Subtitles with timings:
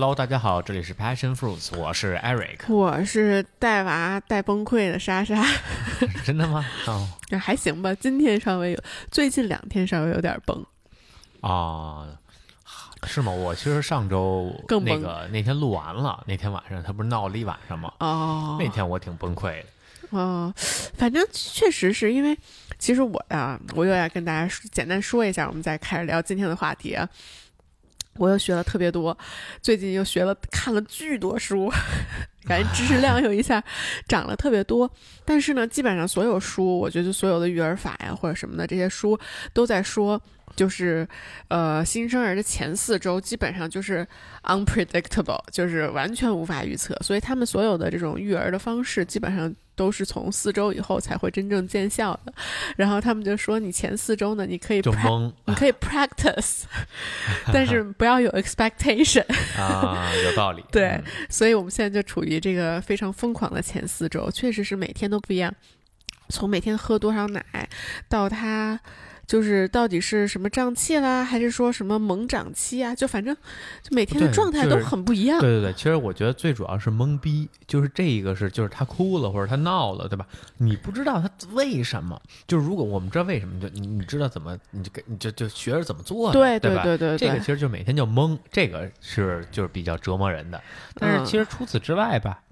[0.00, 2.72] Hello，大家好，这里是 Passion Fruits，我是 Eric。
[2.72, 5.44] 我是带娃带崩溃的莎莎，
[6.24, 6.64] 真的吗？
[6.86, 7.06] 哦，
[7.38, 7.94] 还行吧。
[7.96, 10.64] 今天稍微有，最近两天稍微有点崩。
[11.42, 12.08] 啊，
[13.04, 13.30] 是吗？
[13.30, 17.92] 我其实上周更那个那天录完了，那天晚上他不是闹了一晚上吗？
[18.00, 19.66] 哦，那天我挺崩溃的。
[20.18, 20.50] 哦，
[20.94, 22.34] 反正确实是因为，
[22.78, 27.06] 其实我呀，我又要跟大家简单说一下，我们再开始聊今天的话题啊。
[28.20, 29.16] 我又学了特别多，
[29.62, 31.72] 最近又学了看了巨多书，
[32.46, 33.64] 感觉知识量又一下
[34.06, 34.88] 涨了特别多。
[35.24, 39.18] 但是呢，基本上所有书，我觉得所有的育儿法呀或者什么的这些书
[39.54, 40.20] 都在说。
[40.56, 41.08] 就是，
[41.48, 44.06] 呃，新生儿的前四周基本上就是
[44.42, 52.32] unpredictable，就是完全无法预测，所以他们所有的这种育儿的方式基本上都是从四周以后才会真正见效的。
[52.76, 54.82] 然后他们就说，你前四周呢，你可以
[55.46, 56.64] 你可以 practice，
[57.50, 59.24] 但是不要有 expectation
[59.58, 60.62] 啊，有道理。
[60.70, 65.50] 对，所以我们现在就处于这个非常疯狂的前四周，确实是每天都不一样，
[66.28, 67.42] 从每天喝多少奶
[68.06, 68.78] 到他。
[69.30, 72.92] 就是到底是什么胀气啦，还是说什么猛长期啊？
[72.92, 73.32] 就反正
[73.80, 75.38] 就每天的状态都很不一样。
[75.38, 80.26] 对对对，其实我觉得最主要是懵逼，就是这一个是就是他哭了或者他闹了，对吧？
[80.56, 82.20] 你不知道他为什么。
[82.48, 87.16] 就是如果我们知道为什么，就你你知道怎么，你就你就就学着怎么做，对对对对。
[87.16, 90.60] 这个其实就每天就懵，这个是就是比较折磨人的。
[90.96, 92.42] 但是其实除此之外吧，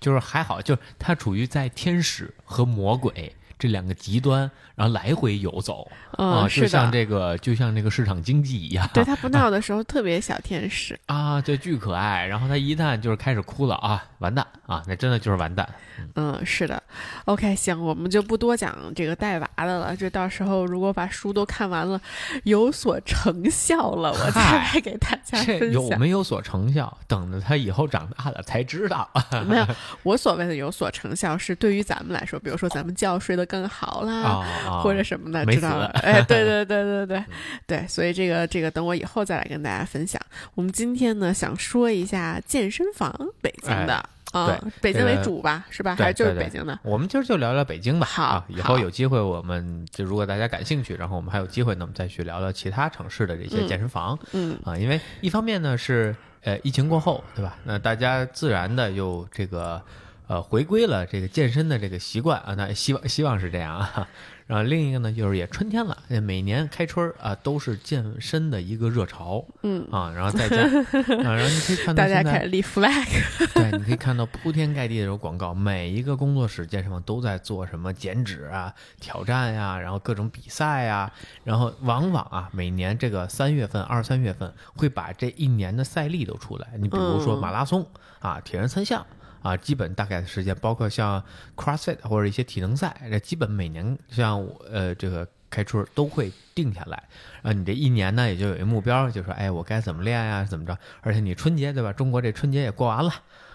[0.00, 3.36] 就是还好，就是他处于在天使和魔鬼。
[3.58, 8.88] 这两个极端，然后来回游走啊，就像这个，就像这个市场经济一样。
[8.92, 12.26] 对他不闹的时候特别小天使 啊，对，巨可爱。
[12.26, 15.68] 然后他一旦就是开始哭了啊，完蛋啊，那真的就是完蛋。
[16.14, 16.82] 嗯，是的。
[17.24, 19.96] OK，行，我们就不多讲这个带娃的了。
[19.96, 21.98] 这到时候如果把书都看完了，
[22.44, 25.72] 有所成效了，我再来给大家分享。
[25.72, 26.96] 有没有所成效？
[27.06, 29.08] 等着他以后长大了才知道。
[29.48, 29.66] 没有，
[30.02, 33.56] 我所谓的有所成效是对于咱们来说，比如说咱们觉睡得。
[33.56, 34.44] 更好啦，
[34.82, 35.86] 或者什么的，知道了？
[36.04, 37.24] 哎，对对对对对
[37.66, 40.20] 对，所以这个这个等我以后再来跟大家分享。
[40.54, 43.94] 我们今天呢，想说一下健身房，北京的
[44.32, 45.94] 啊，北京为主吧，是吧？
[45.94, 46.78] 还是就是北京的？
[46.82, 48.06] 我们今儿就聊聊北京吧。
[48.06, 54.18] 好，以后有机会，我们就如果大家感兴趣，然后我们还有机会，那么再去聊聊其他城市的这些健身房。
[54.32, 57.56] 嗯啊，因为一方面呢是呃疫情过后，对吧？
[57.64, 59.80] 那大家自然的又这个。
[60.28, 64.08] 呃，回归了这个健身的这个习惯啊，那希望希望是这样啊。
[64.46, 70.56] 然后另一个呢，就是也春天了，每年开春啊都是健身的一个热潮，嗯啊，然后再加，
[71.18, 73.06] 然后你可以看到大家开始立 flag，
[73.54, 87.84] 对，你可以看到铺天盖地的这种广告，每一个工作室健身房都在做什么减脂啊、挑战呀，然后各种比赛呀，然后往往啊，每年这个三月份、二三月份会把这一年的赛例都出来，你比如说马拉松
[88.20, 89.04] 啊、铁人三项。
[89.46, 91.22] 啊，基本大概的时间，包括像
[91.54, 97.00] CrossFit 或者一些体能赛，这基本每年像呃这个开春都会定下来。
[97.42, 100.76] 啊，你这一年呢，也就有一个目标，就说哎，我该怎么练呀，怎么着？
[101.00, 101.92] 而且你春节对吧？
[101.92, 103.12] 中国这春节也过完了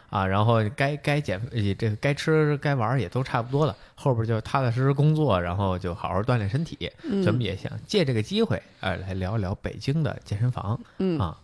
[0.09, 6.90] 啊，然后该该减这个该吃该玩也都差不多了，后边就踏踏实实工作，然后就好好锻炼身体。
[7.25, 10.80] 咱们也想借这个机会，哎，来聊一聊北京的健身房。
[11.00, 11.38] 嗯啊。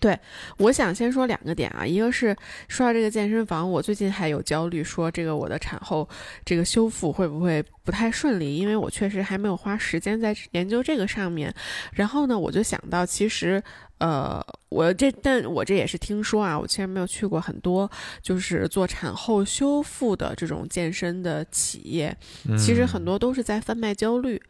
[0.00, 0.18] 对，
[0.58, 2.36] 我想先说两个点啊，一个是
[2.68, 6.08] 说到这个健身房，我最近还有焦虑，说这个我的产后
[6.44, 11.52] 这个修复会不会不太顺利，因为我确实还没有花时间在研究这个上面。
[11.92, 13.62] 然后呢，我就想到其实。
[13.98, 17.90] 呃，我这，但我这也是听说啊，我其实没有去过很多，
[18.22, 22.16] 就是做产后修复的这种健身的企业，
[22.56, 24.40] 其实很多都是在贩卖焦虑。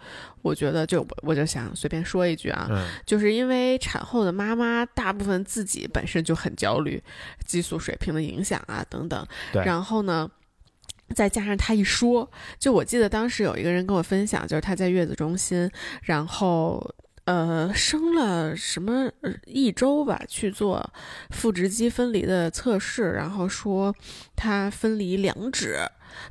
[0.42, 2.68] 我觉得，就我就想随便说一句啊，
[3.06, 7.02] 就是因为产后的妈妈大部分自己本身就很焦虑，
[7.46, 9.26] 激素水平的影响啊等等，
[9.64, 10.30] 然后呢，
[11.14, 15.70] 再加上他一说，就我记得当时有一个人跟我分享，就是他在月子中心，
[16.02, 16.94] 然后。
[17.28, 19.10] 呃，生了什么
[19.44, 20.82] 一周吧，去做
[21.28, 23.94] 腹直肌分离的测试，然后说
[24.34, 25.78] 他分离两指，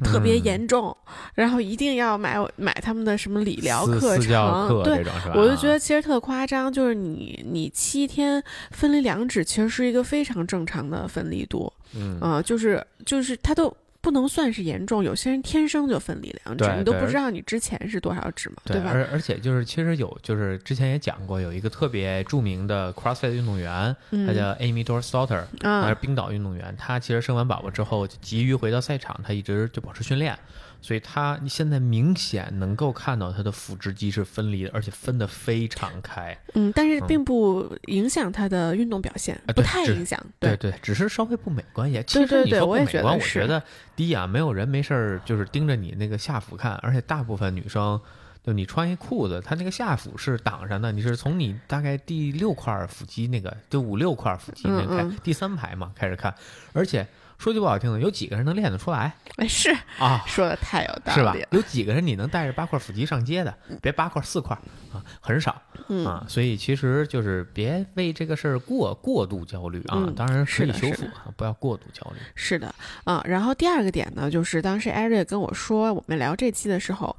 [0.03, 0.97] 特别严重，
[1.35, 5.05] 然后一定要买买他们的什么理疗课程，对，
[5.35, 12.19] 我就觉得其实特夸张，就是你你七天分离两指，其实是一个非常正常的分离度，嗯。
[12.19, 13.71] 啊，就是就是他都。
[14.07, 18.91] 不能算是严重，有些人天生就分离两指，你都不知道你之前是多少指嘛，对吧？
[18.93, 23.93] 而而且就是其实有，就是之前也讲过，有一个特别著名的 CrossFit 运动员，
[24.25, 30.39] 他叫 Amy Dorstotter，他是冰岛运动员，他其实生完宝宝之后就急于回到赛场，他一直就保持训练。
[30.87, 36.37] 所以它你现在明显能够看到它的腹直肌是分离的，而且分得非常开。
[36.53, 40.17] 嗯，但是并不影响他的运动表现，啊不太影响。
[40.39, 42.01] 对对，只是稍微不美观一些。
[42.03, 43.61] 其实你说不对我也美观，我觉得是觉得
[43.97, 47.99] 第一啊，没有人没事儿就是盯着你那个下腹看，而且大部分女生。
[48.43, 56.33] 就你穿一裤子，它那个下腹是挡上的，你是从你大概第六块腹肌那个，就五六块腹肌那个开，嗯嗯第三排嘛开始看，
[56.71, 57.05] 而且
[57.37, 59.69] 说句不好听的，有几个人能练得出来哎，是
[59.99, 60.23] 啊？
[60.25, 61.47] 说的太有道是吧理了？。
[61.51, 63.53] 有几个人你能带着八块腹肌上街的？
[63.81, 64.57] 别八块四块
[64.91, 66.25] 啊，很少嗯啊。
[66.27, 70.05] 所以其实就是别为这个事儿过过度焦虑啊。
[70.07, 72.17] 嗯当然可以修复啊，不要过度焦虑。
[72.33, 72.73] 是的，
[73.03, 77.15] 啊、然后第二个点呢，就是当时艾瑞跟我说我们聊这期的时候，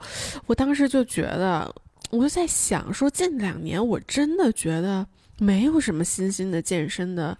[0.47, 1.73] 我当时就觉得，
[2.11, 5.07] 我就在想说，近两年我真的觉得
[5.39, 7.37] 没有什么新兴的健身的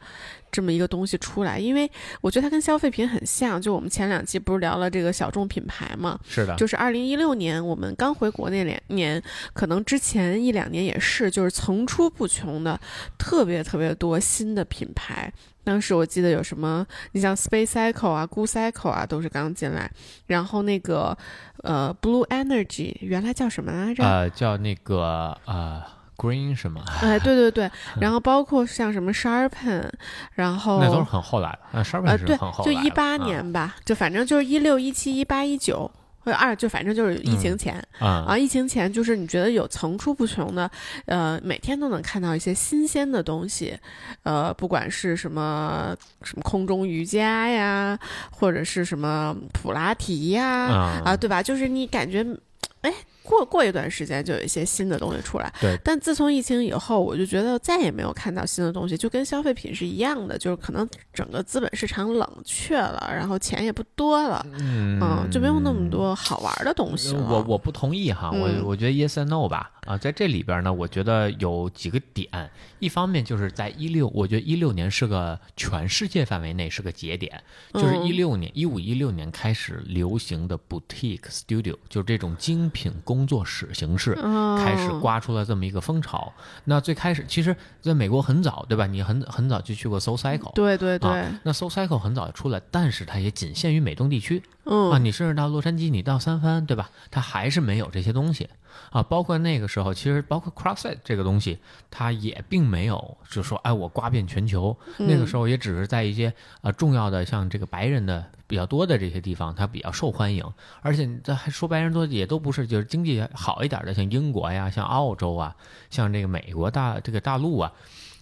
[0.51, 1.91] 这么一个东西出来，因为
[2.21, 3.61] 我觉得它跟消费品很像。
[3.61, 9.23] 就我们前两期不是聊了这个小众品牌嘛，是的，就是二零一六年我们刚回国那两年，
[9.53, 12.79] 可能之前一两年也是，就是层出不穷的
[13.19, 15.33] 特别特别多新的品牌。
[15.65, 19.91] 当时我记得有什么，你像 Space Cycle 啊、Goo Cycle 啊，都是刚进来。
[20.27, 21.17] 然后那个
[21.63, 24.03] 呃 Blue Energy 原来叫什么来着？
[24.03, 25.83] 呃，叫那个呃
[26.19, 26.83] Green 是吗？
[27.01, 27.71] 哎，对对对。
[27.99, 29.89] 然后包括像什么 Sharpen，
[30.35, 31.79] 然后那都是很后来的。
[31.79, 35.91] 啊 Sharpen 是对很后，来的就一八啊年吧，就反正就是一六、一七、一八、一九。
[36.21, 40.71] 或者二就反正就是疫情前、啊啊，疫情前就是你觉得有层出不穷的，
[41.07, 43.79] 呃，每天都能看到一些新鲜的东西，
[44.25, 47.99] 呃，不管是什么什么空中瑜伽呀，
[48.31, 51.43] 或者是什么普拉提呀，啊啊，对吧？
[51.43, 52.23] 就是你感觉，
[52.83, 52.93] 哎，
[53.29, 55.53] 过过一段时间就有一些新的东西出来。
[55.61, 67.27] 对但自从疫情以后，我就觉得再也没有看到新的东西，就跟消费品是一样的，就是可能整个资本市场冷却了，然后钱也不多了，嗯嗯，就没有那么多好玩的东西了。
[67.29, 72.29] 我我不同意哈，我嗯我觉得 yes and no 吧，啊，在这里边呢，我觉得有几个点，
[72.79, 77.43] 一方面就是在一六，我觉得一六年是个全世界范围内是个节点，
[77.75, 84.19] 就是嗯一六年一五一六年开始流行的 boutique studio，就是这种精品工作室形式。
[84.23, 86.33] 嗯开始刮出了这么一个风潮。
[86.65, 88.87] 那最开始，其实在美国很早，对吧？
[88.87, 94.43] 你很很早就去过 Soul Cycle，对对对，啊，那 Soul Cycle 很早就出来，但是它也仅限于美东地区。
[94.71, 96.91] 嗯啊，你甚至到洛杉矶，你到三藩，对吧？
[97.11, 98.51] 它还是没有这些东西
[98.91, 99.03] 啊。
[99.03, 101.59] 包括那个时候，其实包括 CrossFit 这个东西，
[101.91, 104.77] 它也并没有就说，哎，我刮遍全球。
[104.99, 110.45] 那个时候也只是在一些啊重要的像这个白人的比较多的这些地方，它比较受欢迎。
[110.83, 115.57] 而且这还说白人多，也都不是就是经济好一点的，像英国呀、像澳洲啊、
[115.89, 117.73] 像这个美国大这个大陆啊，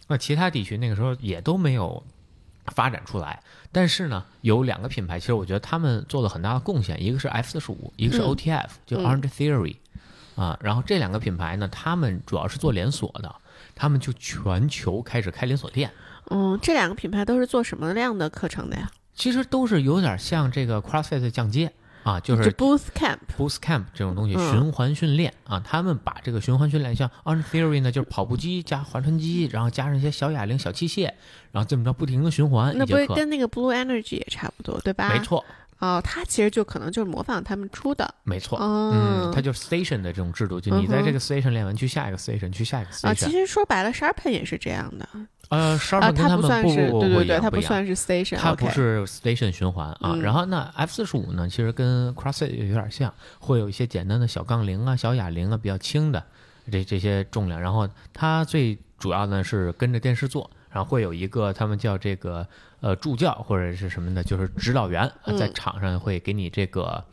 [0.07, 2.01] 那其他地区那个时候也都没有
[2.75, 3.43] 发展出来。
[3.73, 8.25] 但是呢，有两个品牌，其实我觉得他们做了很大的贡献，一个是 F 四十五，一个是嗯。
[8.25, 9.05] OTF，、就嗯。
[9.05, 9.77] Orange Theory，、
[10.35, 13.35] 啊，然后这两个品牌呢，他们主要是做连锁的，
[13.75, 15.91] 他们就全球开始开连锁店，
[16.31, 18.91] 嗯，这两个品牌都是做什么样的课程的呀？
[19.15, 21.73] 其实都是有点像这个 CrossFit 降阶
[22.07, 22.53] 啊，就就是。
[22.53, 31.05] Boost Camp 这种东西，嗯循环训练啊，他们把这个循环训练，像 On Theory 呢，就是跑步机加划船机，然后加上一些小哑铃、小器械，
[31.51, 33.15] 然后这么着不停的循环那不。
[33.15, 35.09] 跟那个 Blue Energy 也差不多，对吧？
[35.09, 35.19] 没。
[35.21, 35.45] 错，
[35.81, 38.15] 哦，它其实就可能就是模仿他们出的。
[38.23, 43.31] 没错，哦嗯，它就是 station 的这种制度，就你在这个 station 练完，去下一个 station，去下一个 station 其。
[43.33, 45.09] 实说白了，Sharpen 也是这样的
[45.49, 50.13] 呃啊，，Sharpen 跟它他们算是不不对对对，不一样不算是 Station，它不是 station 循环啊。
[50.15, 56.23] 嗯然后那 F 四十五呢，其实跟 CrossFit 有点像，会有一些简单的小杠铃啊、小哑铃啊，比较轻的
[56.71, 57.61] 这这些重量。
[57.61, 62.47] 然后它最主要呢是跟着电视做，然后会有一个他们叫这个
[62.81, 67.05] 呃助教或者是什么的，就是指导员、在场上会给你这个。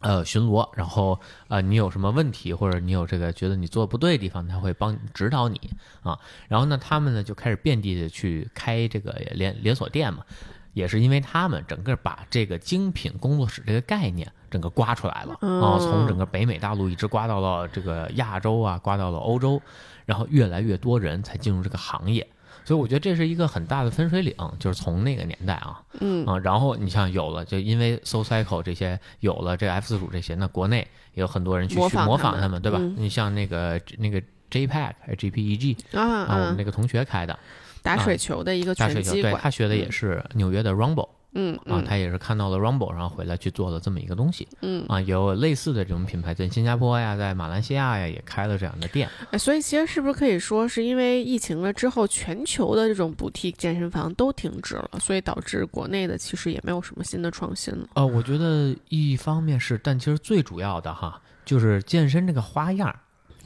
[0.00, 5.60] 呃，巡逻，然后呃，你有什么问题，或者你有这个觉得你做的不对的地方，他会帮指导你
[6.02, 6.18] 啊。
[6.48, 10.24] 然后呢，他们呢就开始遍地的去开这个连连锁店嘛，
[10.72, 19.60] 也是因为他们整个把这个精品工作室这个概念整个刮出来了啊，从整个北美大陆一直刮到了这个亚洲啊，刮到了欧洲，
[20.06, 22.26] 然后越来越多人才进入这个行业。
[22.64, 26.24] 所以我觉得这是一个很大的分水岭，就是从那个年代啊，嗯。
[26.26, 32.08] 啊，然后你像有了，就因为 Soul Cycle 这些有了这 F 四五这些，那国内也有很多人去去模仿他们。
[32.08, 32.78] 模仿他们，对吧？
[32.80, 32.94] 嗯。
[32.96, 36.54] 你像那个那个 JPEG 还是 GPEG 啊啊，我们啊。
[36.56, 37.38] 那，个同学开的
[37.82, 39.92] 打水球的一个打水球，对拳击馆，他学的也嗯。
[39.92, 49.08] 是纽约的 Rumble 嗯啊，嗯他也是看到了 Rumble，然后回来去做了这么一个东西嗯，啊，有类似的这种品牌在新加坡呀，在马来西亚呀也开了这样的店。
[49.30, 57.88] 哎所以其实是不是可以说是因为疫情了之后，全球的这种补替健身房都停止了，所以导致国内的其实也没有什么新的创新了。
[57.94, 62.94] 呃，我觉得一方面是，但其实最主要的哈，就是健身这个花样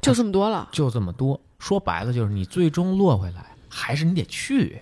[0.00, 1.40] 就这么多了，就这么多。
[1.58, 4.80] 说白了就是你最终落回来，还是你得去。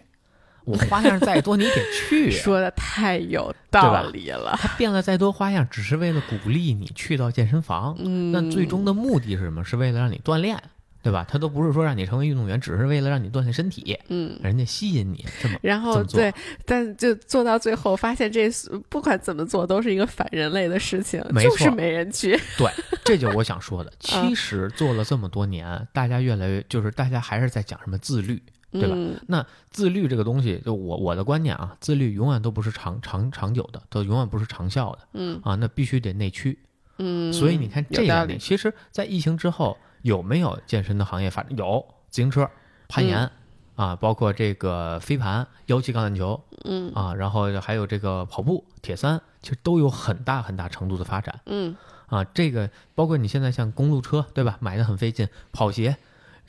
[0.64, 2.30] 我花样再多，你得去。
[2.32, 4.56] 说的太有道理了。
[4.60, 7.96] 他变了再多花样，只是为了鼓励你去到健身房。
[7.98, 9.64] 嗯，那最终的目的是什么？
[9.64, 10.56] 是为了让你锻炼，
[11.02, 11.26] 对吧？
[11.28, 14.38] 他都不是说让你成为运动员，只是为了让你锻炼身体，嗯。
[14.42, 15.58] 人家吸引你这么。
[15.62, 16.32] 然后么对，
[16.64, 18.48] 但就做到最后，发现这
[18.88, 22.38] 不管怎么做都是一个反人类的事情，没就是错没人去。
[22.56, 22.70] 对
[23.04, 23.90] 这就是我想说的。
[23.90, 23.96] 嗯
[24.28, 28.40] 其实做了这么多年，大家越来越就是大家还是在讲什么自律。
[28.72, 36.58] 对吧嗯那自律这个东西，就我我的观念啊，自律永远都不是长长长久的，都永远不是长效的嗯啊，那必须得内驱。
[36.98, 38.04] 嗯，所以你看这
[38.38, 41.56] 其实，在疫情之后，有没有健身的行业发展？
[41.56, 42.48] 有，自行车、
[42.88, 43.30] 攀岩、
[43.74, 51.74] 啊，包括这个飞盘、腰旗橄榄球嗯啊，然后还有这个跑步、铁三，其实都有很大很大程度的发展嗯
[52.06, 52.22] 啊。
[52.24, 54.58] 这个包括你现在像公路车，对吧？
[54.60, 55.96] 买的很费劲，跑鞋，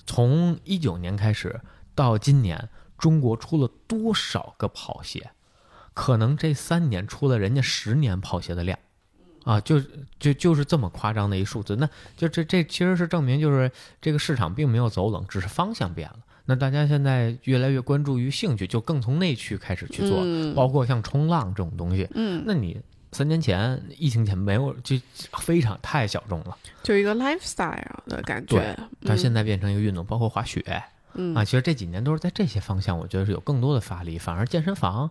[0.05, 1.61] 从一九年开始
[1.95, 5.31] 到今年，中国出了多少个跑鞋？
[5.93, 8.77] 可能这三年出了人家十年跑鞋的量。
[9.43, 9.77] 啊，就
[10.17, 11.85] 就就是这么夸张的一数字，那
[12.15, 13.69] 就这这其实是证明，就是
[14.01, 16.19] 这个市场并没有走冷，只是方向变了。
[16.45, 22.07] 那大家现在越来越关注于兴趣，就更从内驱开始去做，嗯包括像冲浪这种东西。
[22.15, 22.81] 嗯，那你
[23.11, 24.95] 三年前疫情前没有，就
[25.39, 26.57] 非常太小众了。
[26.81, 28.55] 就一个 lifestyle 的感觉。
[29.01, 30.63] 对它现在变成一个运动，包括滑雪
[31.15, 34.17] 嗯啊，其实这几年都是在这些方向，我觉得是有更多的发力。
[34.17, 35.09] 反而健身房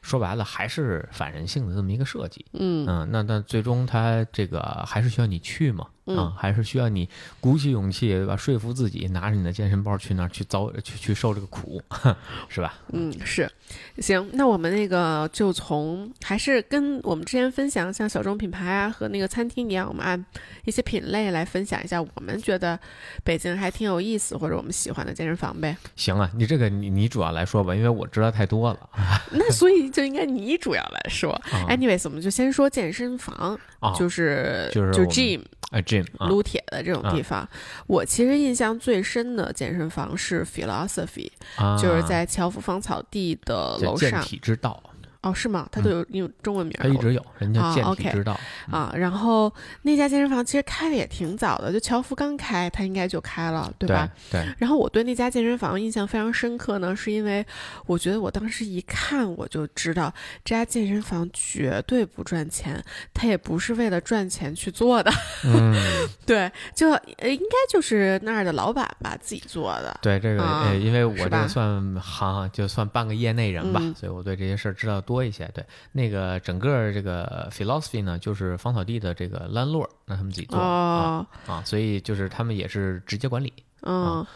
[0.00, 2.46] 说白了还是反人性的这么一个设计。
[2.52, 7.08] 嗯嗯，那那最终它这个还是需要你去嘛，嗯啊，还是需要你
[7.40, 8.36] 鼓起勇气，对吧？
[8.36, 11.82] 说服自己拿着你的健身包去那儿去遭去去受这个苦，
[12.48, 12.74] 是吧？
[12.92, 13.50] 嗯，是，
[13.98, 20.24] 行，那我们那个就从还是跟我们之前分享像小众品牌啊和那个餐厅一样，我们按
[20.64, 22.78] 一些品类来分享一下我们觉得
[23.24, 25.76] 北京还挺有意思或者我们喜欢的健身房呗。
[25.96, 28.90] 行啊，你这个你你主要来说吧，因为我知道太多了
[29.32, 31.32] 那所以就应该你主要来说。
[31.32, 35.80] 啊 Anyways，我们就先说健身房，啊，就是就就是 gym 啊，
[36.28, 37.48] 撸铁的这种地方。
[37.86, 44.22] 我其实印象最深的健身房是 Philosophy，、啊就是在侨福芳草地的楼上。
[44.22, 44.82] 体之道，
[45.20, 45.68] 哦，是吗？
[45.72, 46.82] 它都有有中文名儿。
[46.82, 48.38] 它一直有，人家啊健体之道
[48.70, 54.08] 啊，然后那家健身房其实开的也挺早的，就乔福刚开，他应该就开了，对吧？
[54.30, 57.44] 对对，然后我对那家健身房印象非常深刻呢，是因为
[57.86, 60.12] 我觉得我当时一看我就知道
[60.44, 62.82] 这家健身房绝对不赚钱，
[63.12, 65.10] 他也不是为了赚钱去做的，
[65.44, 65.74] 嗯，
[66.24, 69.98] 对，就呃应该就是那儿的老板吧自己做的。
[70.00, 75.50] 对这个因为我这个算行，就算半个业内人吧，嗯所以我对这些事儿知道多一些。
[75.54, 83.50] 对，那个整个这个 philosophy 呢，就是芳草地的这个 landlord，那他们自己做、哦，啊啊，所以就是他们也是直接管理
[83.80, 84.28] 嗯啊。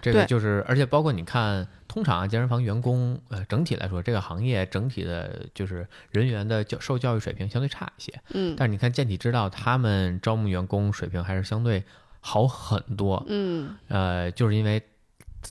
[0.00, 8.10] 这个就是，而且包括你看，通常啊，健身房员工，呃，整体来说，这个行业整体的就是人员的教受教育水平相对差一些。
[8.30, 11.84] 嗯但是你看健体之道，他们招募员工水平还是相对
[12.20, 13.22] 好很多。
[13.28, 14.82] 嗯呃，就是因为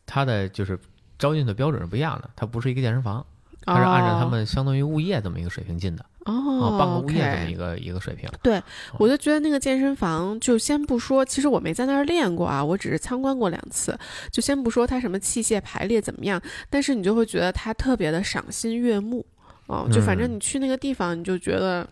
[0.07, 0.79] 他的就是
[1.19, 3.23] 招进的标准是不一样的，它不是一个健身房，
[3.65, 8.29] 它是按照他们相当于物业这么一个水平进的啊、哦，半个物业这么一个一个水平。
[8.43, 8.61] 对
[8.99, 13.97] 我就觉得那个健身房，就先不说，其实我没在那儿练过啊，我只是参观过两次。
[14.31, 19.25] 就先不说它什么器械排列怎么样，但是你就会觉得它特别的赏心悦目
[19.67, 19.87] 哦。
[19.91, 21.87] 就反正嗯你去那个地方，你就觉得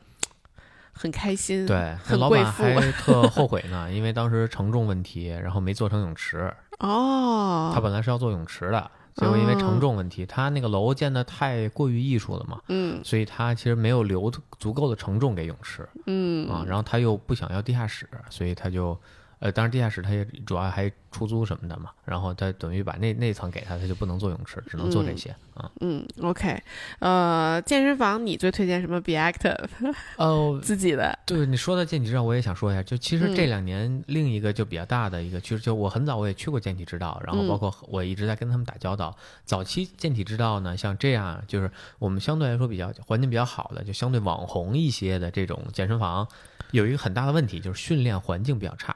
[0.91, 1.65] 很开心。
[1.65, 6.53] 对，那很贵老板妇还 特后悔呢，因为当时承重问题，然后没做成泳池。
[6.79, 16.63] 哦，他本来是要做泳池的，结果因为承重问题，他那个楼建的太过于艺术了嘛，嗯所以他其实没有留足够的承重给泳池嗯啊。
[16.67, 18.97] 然后他又不想要地下室，所以他就。
[19.43, 25.69] 呃，当然，地下室它也主要还出租什么的嘛，然后它等于把那那层给他，他就不能做泳池，只能做这些啊。
[25.81, 26.57] 嗯，OK，
[26.99, 29.67] 呃，健身房你最推荐什么？Be Active
[30.15, 39.13] 哦，自己的，对你说到健体之道，我也想说一下，就其实嗯这两年另一个就比较大的一个，其实就我很早我也去过健体之道，然后包嗯括我一直在跟他们打交道。
[39.43, 41.69] 早期健体之道呢，像这样就是
[41.99, 46.25] 我们相对来说比较环境比较好的，就相对网红一些的这种健身房，
[46.71, 48.95] 有一个很大的问题就是训练环境比较差。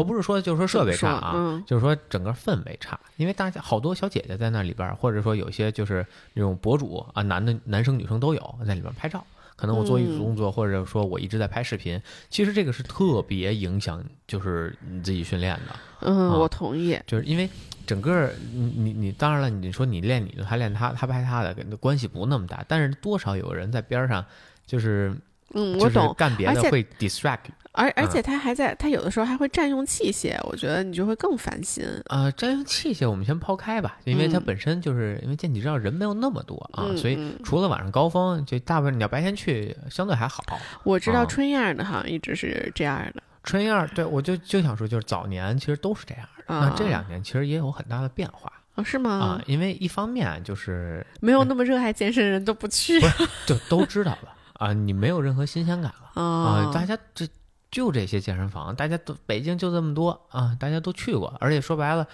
[0.00, 6.04] 而不是说就是说设备差啊，嗯就是说整个氛围差，因为大家好多小姐姐在那里边儿，或者说有些就是
[6.34, 9.24] 那种博主啊，男的男生女生都有在里边拍照。
[9.56, 15.76] 可能我做一组嗯动作，或者说我一直在拍视频，其实这个是特别影响就是你自己训练的。
[16.00, 16.98] 嗯，啊我同意。
[17.06, 17.46] 就是因为
[17.86, 24.24] 整个你你你当然了，你说你练你的，他练他，他拍他的，跟关系不那么大，但是多少有人在边上，
[24.64, 25.14] 就是
[25.54, 26.14] 嗯，我懂。
[26.16, 27.38] 干别的会 distract
[27.72, 31.84] 而而嗯且他还在，他有的时候还会占用器械，我觉得你就会更烦心。
[32.06, 40.42] 呃，占用器械我们先抛开吧，因为它嗯本身就是因为剑脊道人没有那么多啊，嗯所以嗯除了晚上高峰，就大部分你要白天去相对还好。
[40.82, 49.10] 我知道啊春燕儿的好像一直是这样的春燕，对我就就想说，就是早年其实都是这样的，啊那这两年其实也有很大的变化哦，是吗？
[49.10, 53.00] 啊，因为一方面就是没有那么热爱健身的人都不去
[53.46, 56.10] 就都知道了啊，你没有任何新鲜感了。
[56.14, 57.26] 啊、啊大家这
[57.70, 62.06] 就这些健身房，大家都北京就这么多啊，大家都去过，而且说白了，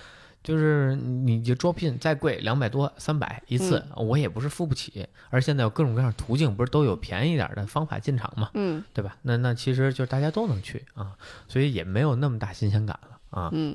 [0.44, 5.08] 就是你就招聘再贵两百多、三百一次，我也不是付不起。
[5.30, 9.16] 而现在有各种各样的途径，不是都有便宜点的方法进场嘛，嗯对吧？
[9.22, 11.16] 那那其实就是大家都能去啊，
[11.48, 13.50] 所以也没有那么大新鲜感了啊。
[13.52, 13.74] 嗯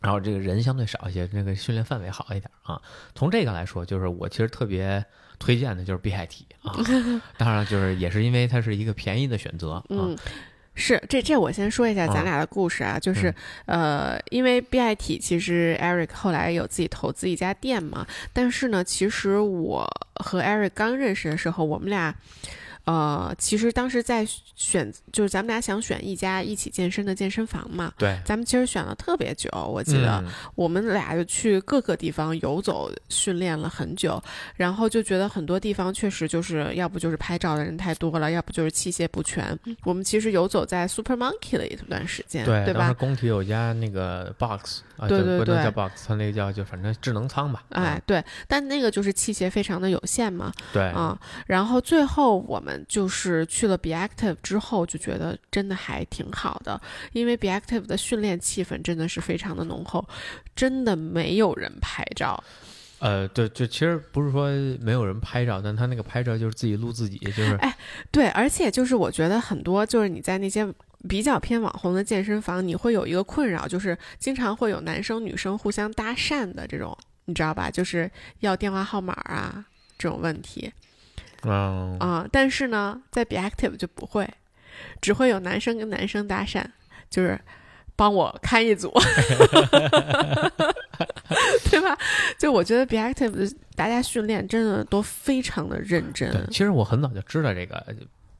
[0.00, 2.82] 然后这个人相对少一些，那个训练范围好一点啊。
[3.14, 5.04] 从这个来说，就是我其实特别
[5.42, 6.78] 推荐的就是 BIT 啊，
[7.36, 9.82] 当然，就是也是因为它是一个便宜的选择啊。
[9.88, 10.16] 嗯。
[10.74, 13.34] 是，这这我先说一下啊咱俩的故事啊，就是，
[13.66, 22.14] 呃，因为 BIT 其实 Eric 后来有自己投资一家店嘛，但是呢，其实我和 Eric 刚认识的时候，我们俩，
[22.84, 34.22] 呃，其实当时在选，就是咱们俩想选一家一起健身的健身房嘛，对，咱们其实选了特别久，我记得，嗯我们俩就去各个地方游走训练了很久，
[34.56, 39.58] 然后就觉得很多地方确实就是要不就是拍照的人太多了，要不就是器械不全。
[39.84, 42.80] 我们其实游走在 Super Monkey 的一段时间，对，对吧？
[42.80, 47.64] 当时工体有家那个 box 啊，对对对不能叫 box，它那个叫就反正智能舱吧。
[47.70, 56.80] 哎，对，但那个就是器械非常的有限嘛，嗯，对，啊，然后最后我们就是去了 Be Active 之后，就觉得真的还挺好的，
[57.12, 60.06] 因为 Be Active 的训练气氛真的是非常的浓厚，
[60.54, 62.40] 真的没有人拍照，
[63.00, 64.48] 呃，对，就其实不是说
[64.80, 67.76] 没有人拍照，但他那个拍照就是自己录自己，就是哎
[68.12, 70.64] 对，而且就是我觉得很多就是你在那些
[71.08, 77.70] 比较偏网红的健身房，你会有一个困扰，就是经常会有男生女生互相搭讪的这种，你知道吧？
[77.70, 79.64] 就是要电话号码啊
[79.98, 80.72] 这种问题
[81.42, 84.28] 嗯，啊、但是呢，在 Be Active 就不会，
[85.00, 86.64] 只会有男生跟男生搭讪，
[87.10, 87.40] 就是。
[87.94, 88.90] 帮我看一组，
[91.70, 91.96] 对吧？
[92.38, 97.84] 就我觉得 Be Active 的大家训练真的都非常的认，真，其实我很早就知道这个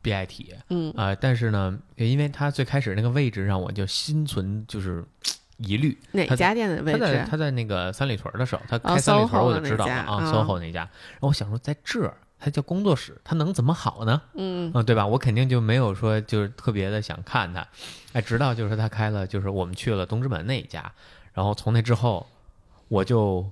[0.02, 5.04] BIT 嗯啊、但是呢，因为它最开始那个位置让我就心存就是
[5.58, 5.96] 疑虑。
[6.12, 7.26] 他哪家店的位他在置？
[7.30, 10.80] 他在那个三里屯的时候，他哦开三里屯我就知道了啊，SOHO 那家。
[10.80, 14.20] 然后我想说，在这儿它叫工作室，它能怎么好呢？
[14.34, 15.06] 嗯啊，对吧？
[15.06, 17.64] 我肯定就没有说就是特别的想看它，
[18.12, 20.90] 哎，直到就是他开了，就是我们去了东直门那一家，
[21.32, 22.26] 然后从那之后，
[22.88, 23.48] 我就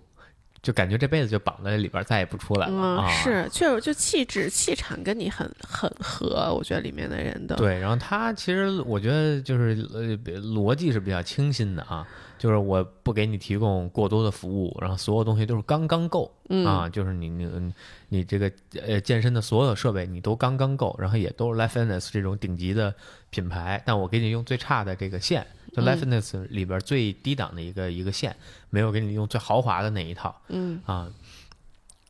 [0.62, 3.08] 就感觉这辈子就绑在里边，再也不出来了、嗯，啊。
[3.08, 12.06] 是，确实就气质气场跟你很很合，我觉得里面的人都对，然后他其实我觉得就是呃逻辑是比较清新的啊，
[12.38, 17.72] 就是我不给你提供过多的服务，然后所有东西都是刚刚够、嗯啊，就是你你
[18.08, 18.52] 你这个
[18.86, 22.94] 呃健身的所有设备你都刚刚够，然后也都是 Life Fitness 这种顶级的
[23.30, 28.36] 品牌，但我给你用最差的这个线，就嗯 Life Fitness 里边最低档的一个一个线，
[28.70, 31.10] 没有给你用最豪华的那一套嗯啊。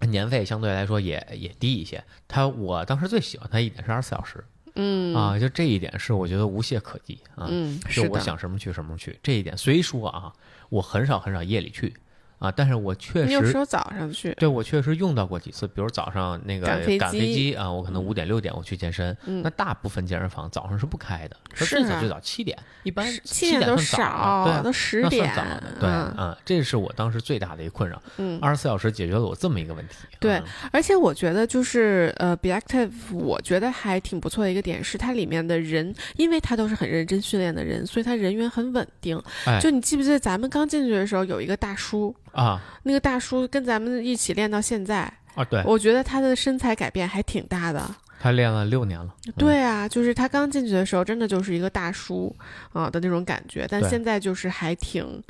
[0.09, 4.43] 年费相对来说也也低一些，它我当时最喜欢它一点是二十四小时，
[4.75, 7.47] 嗯啊，就这一点是我觉得无懈可击啊。
[7.51, 10.33] 嗯，就是我，想什么去什么去，这一点虽说啊，
[10.71, 11.95] 我很少很少夜里去
[12.41, 19.43] 啊，但是我确实你有时候早上去，对我确实用到过几次，比如早上那个赶飞赶飞机机啊，我可能五点六点我去健身，嗯。
[19.43, 25.33] 那大部分健身房早上是不开的，是啊最早最早七点，一般七点都少对都十那点
[25.79, 39.23] 对嗯啊，这是我当时最大的一个困扰，嗯，二十四小时解决了我这么一个问题，对啊而且我觉得就是呃，Be Active，我觉得还挺不错的一个点是它里面的人，因为他都是很认真训练的人，所以他人员很稳定。
[39.45, 39.59] 哎。
[39.61, 42.61] 就你记不记得咱们刚进去的时候有一个大叔，啊。
[42.83, 45.03] 那个大叔跟咱们一起练到现在，
[45.35, 45.63] 啊，对。
[45.65, 47.83] 我觉得他的身材改变还挺大的。
[48.23, 49.33] 他练了六年了，嗯。
[49.39, 52.35] 对啊，就是他刚进去的时候，真的就是一个大叔
[52.73, 55.23] 啊、的那种感觉，但现在就是还挺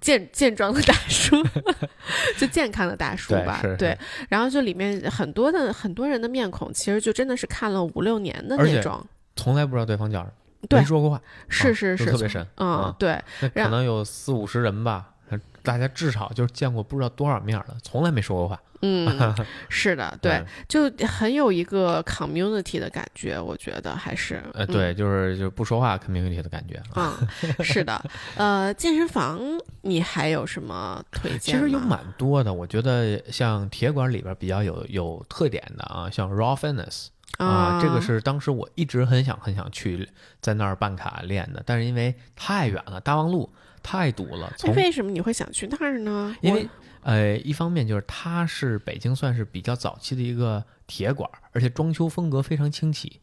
[0.00, 1.36] 健健壮的大叔，
[2.36, 3.60] 就健康的大叔吧。
[3.78, 3.96] 对，
[4.28, 9.06] 然后就里面很多的很多人的面孔，其实就真的是看了五六年的那种。
[9.36, 10.32] 从来不知道对方叫什么。
[10.68, 10.80] 对。
[10.80, 13.22] 没说过话，啊是是，就是特别神嗯啊，对，
[13.54, 15.10] 可能有四五十人吧，
[15.68, 18.58] 大家至少就是见过不知道多少面了，从来没说过话。
[18.80, 19.06] 嗯，
[19.68, 26.80] 是的，对嗯，就很有一个 community 的感觉，我觉得还是，呃，嗯对，就是就是不说话 community 的感觉。
[26.94, 28.02] 啊 嗯，是的，
[28.36, 29.40] 呃，健身房
[29.82, 31.40] 你还有什么推荐？
[31.40, 40.08] 其实有蛮多的，我觉得像铁馆里边比较有有特点的啊，像 Raw Fitness 啊，这个是当时我一直很想很想去
[40.40, 43.52] 在那儿办卡练的，但是因为太远了，大望路
[43.88, 44.52] 太堵了。
[44.76, 46.36] 为什么你会想去那儿呢？
[46.42, 46.68] 因为
[47.02, 53.20] 呃，一方面就是它是北京算是比较早期的一个铁馆，而且装修风格非常清奇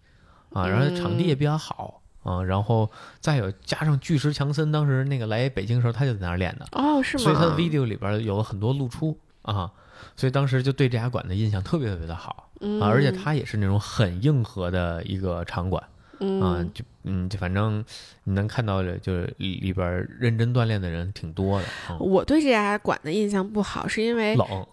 [0.52, 2.02] 啊，然后场地也比较好。
[2.24, 7.24] 啊，然后再有加上巨石强森，当时那个来北京的时候，他就在那儿练的，哦，是吗？
[7.24, 9.72] 所以他的 video 里边有了很多露出啊，
[10.16, 15.84] 所以当时就对这家馆的印象特别特别的好嗯、啊，而且它也是那种很硬核的一个场馆
[16.20, 17.84] 嗯啊，就嗯，就反正
[18.24, 24.68] 你能看到的，就是里里边认真锻炼的人挺多的，啊我对这家馆的印象不好，是因为冷。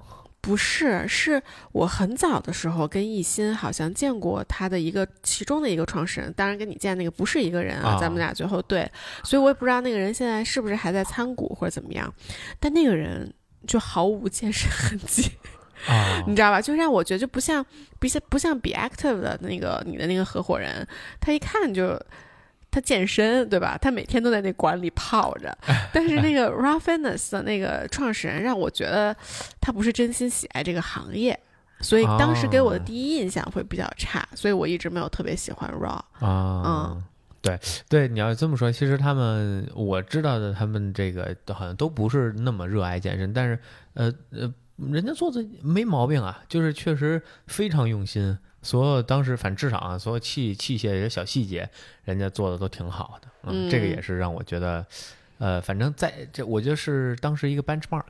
[0.44, 1.40] 不是，是
[1.70, 8.90] 我很早的时候跟艺兴好像见过他的一个其中的一个创始人，当然跟你见那个不是一个人啊，啊咱们俩最后对，
[9.22, 12.12] 所以我也不知道那个人现在是不是还在参股或者怎么样，
[12.58, 13.32] 但那个人
[13.68, 15.30] 就毫无健身痕迹，
[15.86, 16.60] 啊你知道吧？
[16.60, 17.64] 就让我觉得就不像
[17.98, 20.86] 不像不像 Be Active 的那个你的那个合伙人，
[21.20, 22.00] 他一看就。
[22.74, 23.76] 他健身对吧？
[23.76, 25.54] 他每天都在那馆里泡着，
[25.92, 29.14] 但是那个 Raw Fitness 的那个创始人让我觉得
[29.60, 31.38] 他不是真心喜爱这个行业，
[31.82, 36.00] 所以当时给我的哦第一印象会比较差，所以我一直没有特别喜欢 Raw。
[36.26, 36.62] 啊，
[36.96, 37.04] 嗯
[37.42, 43.58] 对对，你要这么说，其实他们我知道的，他们这个好像都不是那么热爱健身，但是
[43.92, 44.50] 呃呃，
[44.90, 51.68] 人家做的没毛病啊，就是确实非常用心，所有当时反正至少啊，所有器器械的小细节，
[52.04, 54.84] 人家做的都挺好的，嗯，这个也嗯是让我觉得，
[55.38, 58.04] 呃，反正在这我觉得是当时一个 benchmark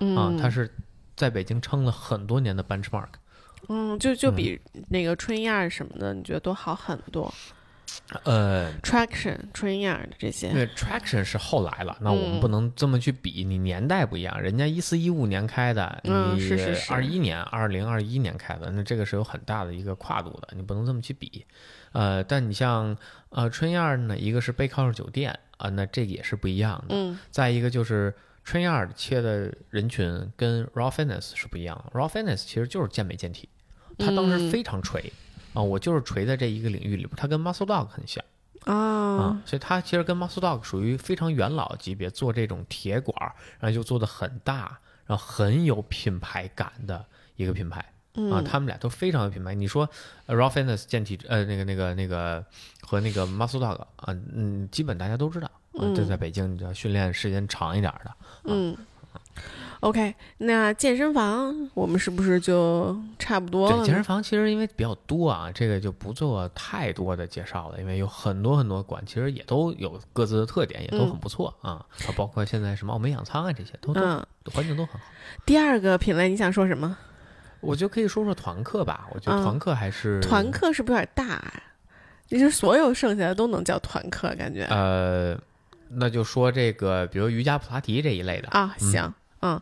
[0.00, 0.70] 嗯，啊，它是
[1.16, 3.08] 在北京撑了很多年的 benchmark。
[3.68, 7.32] 嗯，就就比那个春燕什么的，你觉得都好很多。
[8.24, 21.44] 呃，Traction、春燕儿这些因，为 Traction 是后来了，那我们嗯不能这么去比，你年代不一样，人家一四一五年开的，嗯你是二一年、二零二一年开的，那这个是有很大的一个跨度的，你不能这么去比。
[21.92, 22.96] 呃，但你像
[23.30, 26.94] 呃春燕儿呢，一个是背靠着酒店啊、那这个也是不一样的。
[26.94, 33.48] 嗯再一个就是春燕儿切的人群跟 Raw Fitness 是不一样的，Raw Fitness 其实就是健美健体，
[33.98, 35.12] 它当时嗯非常锤。
[35.52, 38.24] 啊，我就是锤在这一个领域里边，它跟 Muscle Dog 很像。
[38.64, 43.14] 啊啊，，所以它其实跟 Muscle Dog 属于非常元老级别，做这种铁管，
[43.58, 47.04] 然后就做的很大，然后很有品牌感的
[47.36, 47.90] 一个品牌啊。
[48.14, 49.54] 嗯他们俩都非常有品牌。
[49.54, 49.88] 你说
[50.26, 52.44] 呃 Raw Fitness 健体呃那个那个那个
[52.82, 55.50] 和那个 Muscle Dog 啊，嗯，基本大家都知道。
[55.72, 58.76] 啊，这嗯在北京，你要训练时间长一点儿的，嗯。
[59.80, 71.72] OK，那健身房我们是不是就差不多了对，健身房其实因为比较多啊，这个就不做太多的介绍了，因为有很多很多馆，其实也都有各自的特点，也都很不错啊。
[71.72, 75.06] 啊，包括现在什么奥美养仓啊这些，都都嗯，环境都很好。
[75.46, 76.96] 第二个品类你想说什么？
[77.60, 81.62] 我就可以说说团课吧，我觉得嗯团课还是团课是不是有点大呀？
[82.28, 85.36] 你是所有剩下的都能叫团课，感觉呃，
[85.88, 89.60] 那就说这个，比如瑜伽、普拉提这一类的，啊，行，嗯，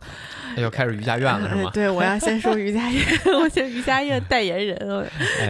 [0.56, 1.70] 那就开始瑜伽院了是吗？
[1.72, 3.04] 对，我要先说瑜伽院，
[3.40, 4.76] 我是瑜伽院代言人。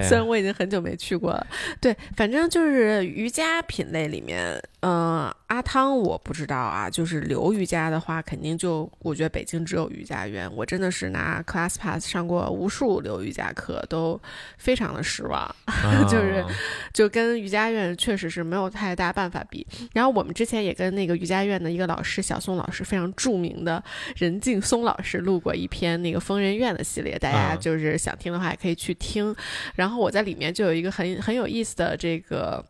[0.07, 1.47] 虽然我已经很久没去过了，
[1.81, 10.47] 对，反正就是瑜伽品类里面，嗯、阿汤我不知道啊，就是流瑜伽的话，肯定就我觉得北京只有瑜伽院。
[10.55, 14.21] 我真的是拿 ClassPass 上过无数流瑜伽课，都
[14.59, 15.57] 非常的失望。
[16.07, 16.49] 就是啊
[16.93, 19.67] 就跟瑜伽院确实是没有太大办法比。
[19.95, 23.83] 然后我们之前也跟那个瑜伽院的一个老师小宋老师，非常著名的
[24.17, 29.35] 任静松老师录过一篇那个疯人院的系列，大家啊就是想听的话也可以去听。
[29.77, 32.63] 然后我在里面就有一个很很有意思的这个。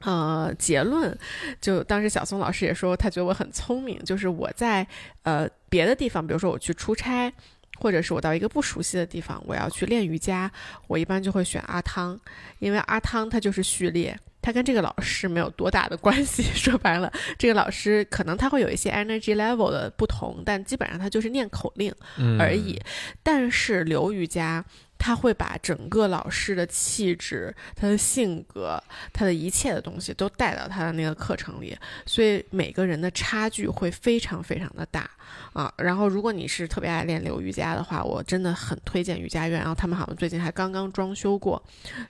[0.00, 1.16] 呃，结论
[1.60, 4.86] 就当时小松老师也说，他觉得我很聪明，就是我在
[5.22, 7.32] 呃别的地方，比如说我去出差，
[7.78, 10.50] 或者是我到一个不熟悉的地方，我要去练瑜伽，
[10.86, 12.18] 我一般就会选阿汤，
[12.58, 16.42] 因为阿汤他就是序列，他跟这个老师没有多大的关系。
[16.56, 22.80] 说白了，这个老师可能他会有一些 energy level 的不同，但基本上他就是念口令嗯而已。
[23.22, 24.64] 但是流瑜伽
[25.00, 28.80] 他会把整个老师的气质、他的性格、
[29.14, 35.10] 他的一切的东西都带到他的那个课程里，所以每个人的差距会非常非常的大
[35.54, 35.72] 啊。
[35.78, 39.58] 然后，如果你是特别爱练流瑜伽的话，我真的很推荐瑜伽院。
[39.58, 41.62] 然后他们好像最近还刚刚装修过，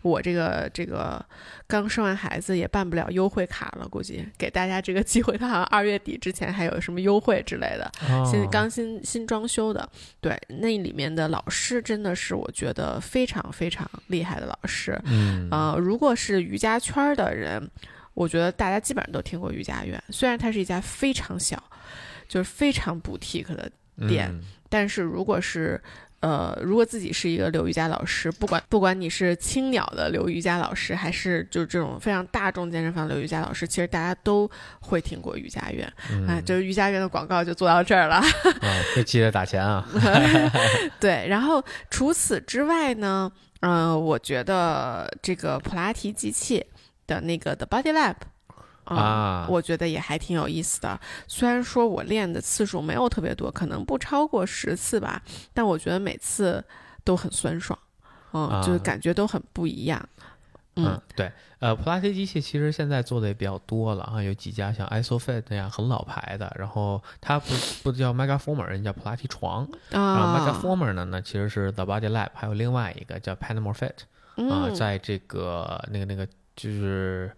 [0.03, 1.25] 我这个这个
[1.69, 7.89] 刚生完孩子也办不了优惠卡了，估计给大家这个机会，他好像二月底之前还有什么优惠之类的。
[8.29, 9.89] 新刚新新装修的，
[10.21, 14.97] 对，那里面的老师真的是我觉得非常非常厉害的老师。
[15.05, 17.69] 嗯呃，如果是瑜伽圈儿的人，
[18.15, 21.63] 我觉得大家基本上都听过瑜伽院，虽然它是一家非常小，
[22.29, 23.71] 就是非常 boutique 的
[24.09, 25.81] 店，嗯但是如果是
[26.21, 35.91] 呃，如果自己是一个留瑜伽老师，不管不管你是青鸟的留瑜伽老师，还是就是这种非常大众健身房留瑜伽老师，其实大家都会听过瑜伽院。
[36.13, 38.17] 嗯哎，就是瑜伽院的广告就做到这儿了。
[38.61, 39.89] 啊，这记得打钱啊。
[41.01, 46.65] 对，然后除此之外呢，呃，我觉得这个普拉提机器
[47.07, 48.17] 的那个 The Body Lab。
[48.87, 49.47] 嗯啊。
[49.49, 50.99] 我觉得也还挺有意思的。
[51.27, 56.65] 虽然说我练的次数没有特别多，可能不超过十次吧，但我觉得每次
[57.05, 57.79] 都很酸爽，
[58.33, 58.63] 嗯，啊。
[58.63, 60.09] 就是感觉都很不一样。
[60.77, 73.89] 嗯，对，呃，普拉提机器其实现在做的也比较多了啊，有几家像 ISOFIT 那样，很老牌的，然后它不不叫 Megaformer，人家叫普拉提床，然后啊，Megaformer 呢，呢其实是 The Body Lab，还有另外一个叫 Panamore Fit
[74.49, 77.31] 啊，嗯，在这个那个那个就是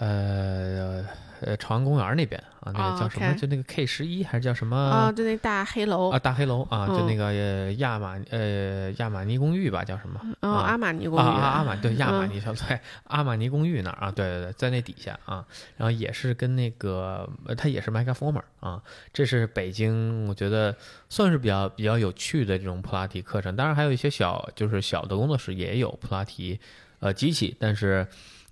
[0.00, 1.04] 呃
[1.42, 4.76] 呃朝阳公园那边啊，那啊个叫什么就那个 K 十一还是叫什么？
[4.76, 10.20] 啊，就那大黑楼啊，，大黑楼啊，就嗯那个呃亚马呃亚马尼公寓吧，叫什么？
[10.40, 15.44] 哦，啊阿玛尼公啊寓，啊阿玛对亚马嗯尼小对阿玛尼公寓那儿啊，对对对，在那底下啊，
[15.76, 18.82] 然后也是跟那个呃它也是 Megaformer 啊，
[19.12, 20.74] 这是北京我觉得
[21.08, 26.58] 算是比较比较有趣的这种普拉提课程，当然还有一些小就是小的工作室也有普拉提
[26.98, 28.06] 呃机器，但是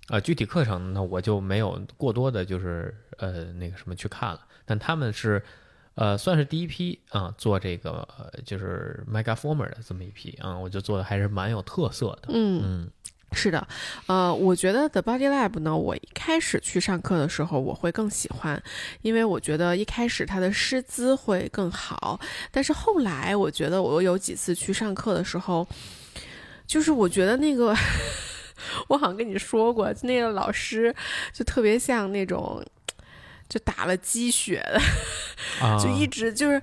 [0.09, 5.41] 呃具体课程呢我就没有过多的就是呃那个什么去看了，但他们是。
[5.95, 12.29] 呃，算是第一批啊、做这个呃就是 Megaformer 的这么一批啊、我就做的还是蛮有特色的。
[12.29, 12.61] 嗯。
[12.63, 12.91] 嗯
[13.33, 13.67] 是的，
[14.07, 18.61] 呃，我觉得 The Body Lab 呢，我一开始去上课的时候，我会更喜欢，
[19.01, 22.17] 因为我觉得一开始它的师资会更好，
[22.49, 25.67] 但是后来我觉得我有几次去上课的时候，
[26.65, 27.75] 就是我觉得那个，
[28.89, 30.95] 我好像跟你说过，那个老师
[31.33, 32.63] 就特别像那种。
[33.49, 34.79] 就打了鸡血的，
[35.65, 36.61] 啊，就一直就是，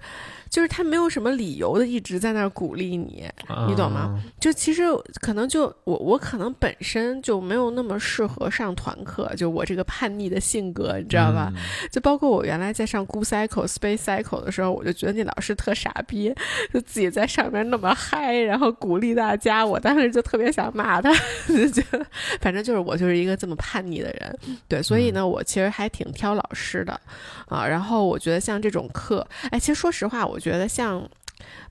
[0.56, 3.28] 就是他没有什么理由的一直在那儿鼓励你，
[3.68, 4.18] 你懂吗？
[4.40, 4.84] 就其实
[5.20, 11.52] 可能就我我可能本身就没有那么适合上团课，就我这个叛逆的性格，你知道吧？
[11.54, 16.34] 嗯就包括我原来在上 Go Cycle、Space Cycle 的时候，我就觉得那老师特傻逼，
[16.72, 21.12] 就自己在上面那么嗨，然后鼓励大家，我当时就特别想骂他，
[21.48, 22.06] 就觉得
[22.40, 26.98] 反正就是我就是一个这么叛逆的人，对，所以呢，我其实还挺挑老师的
[27.48, 27.66] 啊。
[27.66, 31.08] 然后我觉得像这种课，哎，其实说实话，我觉得像。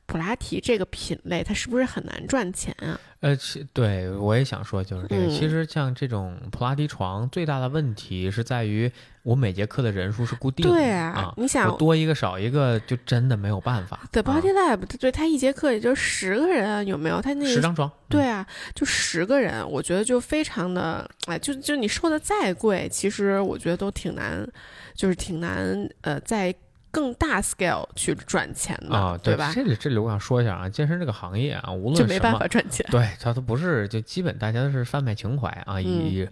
[0.08, 3.00] 普拉提这个品类，它是不是很难赚钱啊？
[3.22, 5.24] 呃，其对我也想说就是这个。
[5.26, 8.90] 嗯其实像这种普拉提床，最大的问题是在于
[9.24, 14.08] 我每节课的人数是固定的对啊，你想多一个少一个，就真的没有办法。
[14.12, 17.20] The 啊 Body Lab，、对他一节课也就十个人啊，有没有？
[17.20, 24.48] 他那十张床，对啊，就十个人，我觉得就非常的，哎，就就你收的再贵，其实我觉得都挺难，
[24.94, 26.54] 就是挺难，呃，在
[26.96, 29.52] 更大 scale 去赚钱的，啊，对吧？
[29.54, 32.86] 这里这里我想说一下啊，健身这个行业啊，无论就没办法赚钱。
[32.90, 36.26] 对，它都不是，就基本大家都是贩卖情怀啊，嗯以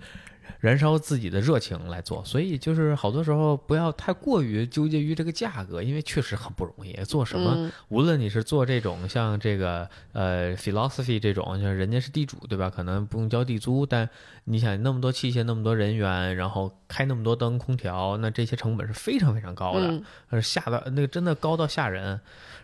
[0.64, 6.94] 燃烧自己的热情来做，所以就是好多时候不要太过于纠结于这个价格，因为确实很不容易。
[7.04, 12.70] 做什么，嗯无论你是做这种像这个呃 philosophy 这种，像人家是地主对吧？
[12.70, 14.10] 可能不用交地租，但
[14.46, 19.88] 你想那么多器械、那么多人员，然后开那么多灯、空调，那这些成本是非常非常高的。
[19.88, 22.22] 嗯呃，吓到那个真的高到吓人。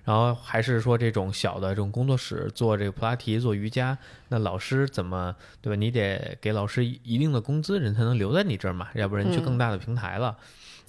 [0.09, 3.95] 然后还是说这种小的这种工作室做这个普拉提、做瑜伽，
[4.29, 5.75] 那老师怎么对吧？
[5.75, 10.35] 你得给老师一定的工资，人才能留在你这儿嘛，要不然去更大的平台了。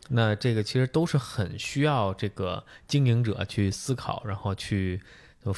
[0.08, 4.98] 那这个其实都是很需要这个经营者去思考，然后去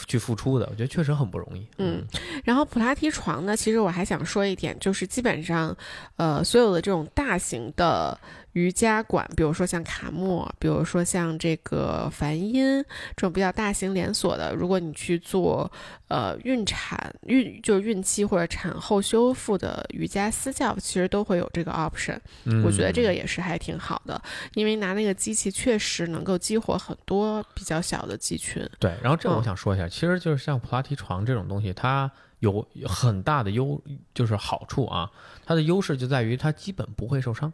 [0.09, 0.67] 去付出的。
[0.69, 1.65] 我觉得确实很不容易。
[1.79, 2.05] 嗯，
[2.43, 5.75] 然后普拉提床呢，其实我还想说一点，就是基本上，
[6.17, 8.19] 呃，所有的这种大型的
[8.53, 12.85] 瑜伽馆，比如说像卡莫，比如说像这个梵音
[13.17, 15.71] 这种比较大型连锁的，如果你去做
[16.09, 22.19] 呃孕产孕就是孕期或者产后修复的瑜伽私教，其实都会有这个 option。
[22.45, 24.21] 嗯，我觉得这个也是还挺好的，
[24.55, 28.69] 因为拿那个机器确实能够激活很多比较小的肌群。
[28.79, 28.93] 对。
[29.03, 32.11] 然后这个我嗯想说一下，其实就是像普拉提床这种东西，它
[32.41, 33.83] 有很大的优，
[34.15, 35.11] 就是好处啊。
[35.45, 37.53] 它的优势就在于它基本不会受伤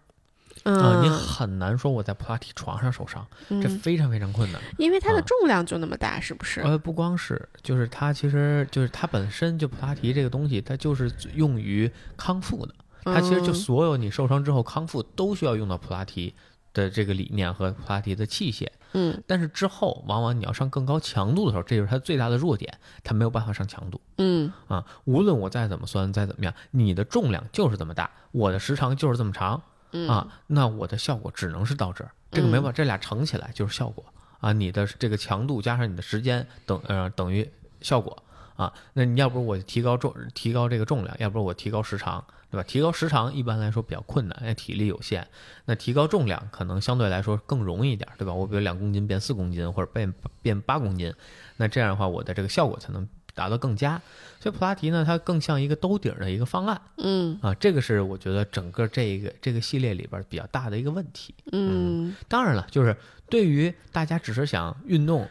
[0.68, 4.60] 啊、嗯，你很难说我在普拉提床上受伤，这嗯，非常非常困难。
[4.76, 6.60] 因为它的啊重量就那么大，是不是？
[6.60, 12.74] 呃，不光是，就是它其实就是它本身就普拉提这个东西，它就是用于康复的。
[13.04, 16.34] 它其实就嗯所有你受伤之后康复都需要用到普拉提
[16.74, 18.66] 的这个理念和普拉提的器械。
[18.92, 24.84] 嗯但是之后往往你要上更高强度的时候，这就是它最大的弱点，它没有办法上强度嗯啊。
[25.04, 34.04] 无论我再怎么酸，再怎么样，你的重量就是这么大，我的时长就是这么长嗯啊，那我的效果只能是到这儿，这个没办法，这俩乘起来就是效果
[34.40, 34.52] 啊。
[34.52, 37.48] 你的这个强度加上你的时间等呃等于
[37.80, 38.22] 效果
[38.56, 38.72] 啊。
[38.92, 42.62] 那你要不我提高重提高这个重量，要不我提高时长，对吧？
[42.62, 45.26] 提高时长一般来说比较困难，因为体力有限。
[45.64, 48.32] 那提高重量可能相对来说更容易一点，对吧？
[48.34, 51.12] 我比如两公斤变四公斤，或者变变八公斤，
[51.56, 54.00] 那这样的话我的这个效果才能达到更佳。
[54.40, 61.34] 所以普拉提呢，它更像一个兜底儿的一个方案嗯啊，这个是我觉得整个这个这个系列里边比较大的一个问题。
[61.52, 62.96] 嗯当然了，就是
[63.28, 65.26] 对于大家只是想运动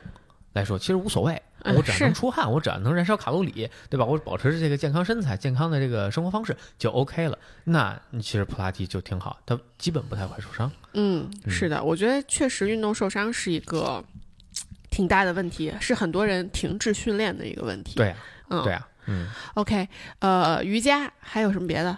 [0.53, 1.33] 来说，其实无所谓。
[1.33, 4.05] 嗯我只要能出汗，我只要能燃烧卡路里，对吧？
[4.05, 7.37] 我保持这个健康身材、健康的这个生活方式就 OK 了。
[7.65, 10.71] 那其实普拉提就挺好，它基本不太会受伤。
[10.93, 14.01] 嗯，嗯是的，我觉得确实运动受伤是一个
[14.97, 18.17] 挺大的问题，是很多人停滞训练的一个问题。，对啊，
[18.49, 19.27] 嗯，对啊，嗯。
[19.53, 21.95] OK，呃，瑜伽还有什么别的？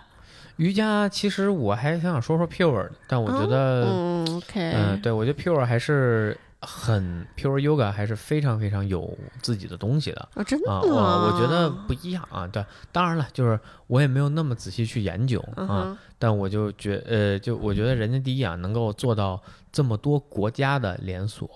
[0.58, 10.28] 瑜伽其实我还想想说说 Pure，但我觉得，嗯，OK，嗯、对我觉得 Pure 还是很 Pure Yoga 还是非常非常有自己的东西的。
[10.34, 12.46] 啊，真的啊，吗，我我觉得不一样啊。
[12.46, 13.58] 对，当然了，就是
[13.88, 21.50] 我也没有那么仔细去研究啊，嗯，但我就觉呃，就我觉得人家第一啊，能够做到这么多国家的连锁，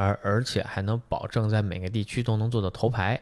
[0.00, 3.20] 而而且还能保证在每个地区都能做到头牌，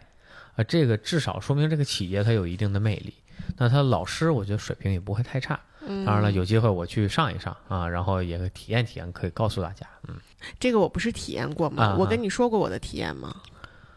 [0.57, 3.15] 啊，这个至少说明这个企业它有一定的魅力。
[3.57, 5.59] 那他老师，我觉得水平也不会太差。
[5.87, 9.87] 嗯，当然了，有机会我去上一上啊，然后也体验体验，可以告诉大家。
[10.09, 10.17] 嗯，
[10.59, 11.85] 这个我不是体验过吗？
[11.85, 13.35] 啊我跟你说过我的体验吗？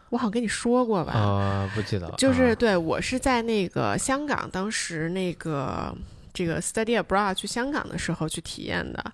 [0.08, 1.12] 我好像跟你说过吧。
[1.12, 2.14] 啊，不记得了。
[2.16, 5.94] 就是啊对我是在那个香港，当时那个
[6.32, 9.12] 这个 study abroad 去香港的时候去体验的。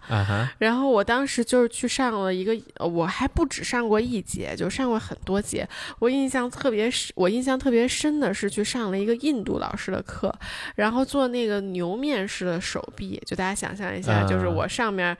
[0.58, 5.68] 然后我当时就是去上了一个，呃我还不止上过一节，就上过很多节。
[5.98, 10.34] 我印象特别深，我印象特别深的是去上了一个印度老师的课，
[10.74, 15.16] 然后做那个牛面式的手臂，就大家想象一下，就是嗯我上面。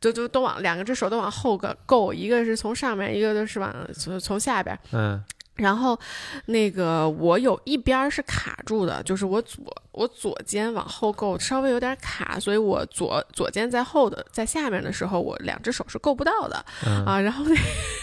[0.00, 5.22] 就就都往两个只手都往后个够，一个是从上面，一个就是往从从下边，嗯
[5.56, 5.98] 然后，
[6.46, 17.20] 那个我有一边儿是卡住的，就是我左我左肩往后够，稍微有点卡，所以我左左肩在后的在下面的时候，我两只手是够不到的嗯啊。
[17.20, 17.54] 然后那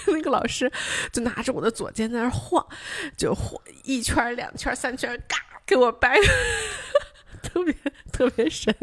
[0.14, 0.72] 那个老师
[1.12, 2.66] 就拿着我的左肩在那儿晃，
[3.18, 6.18] 就晃一圈儿、两圈儿、三圈儿，嘎给我掰，
[7.42, 7.74] 特别
[8.12, 8.74] 特别神。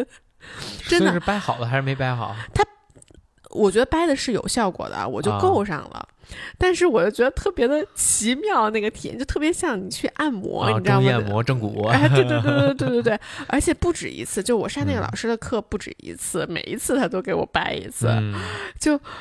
[0.88, 2.34] 真的是掰好了还是没掰好？
[3.50, 6.08] 我觉得掰的是有效果的，我就啊够上了。
[6.58, 11.08] 但是我就觉得特别的奇妙，那个体验就特别像你去按摩，啊，你知道吗？
[11.12, 11.86] 中按摩正骨。
[11.86, 18.34] 哎，对对对对对对对， 而且不止一次，就我上那个嗯老师的课不止一次，每一次他都给我掰一次，嗯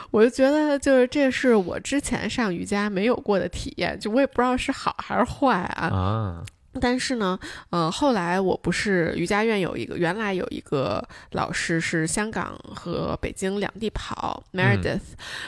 [0.10, 5.86] 我就觉得就是这是我之前上瑜伽没有过的体验，就我也不知道是好还是坏啊。
[5.88, 6.44] 啊，
[6.82, 15.00] 但是呢，呃，后来我不是瑜伽院有一个，原来有一个老师是香港和北京两地跑，Meredith，、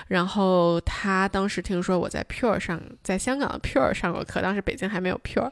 [0.08, 5.52] 然后他当时听说我在 Pure 上，在香港的 Pure 上过课，当时北京还没有 Pure，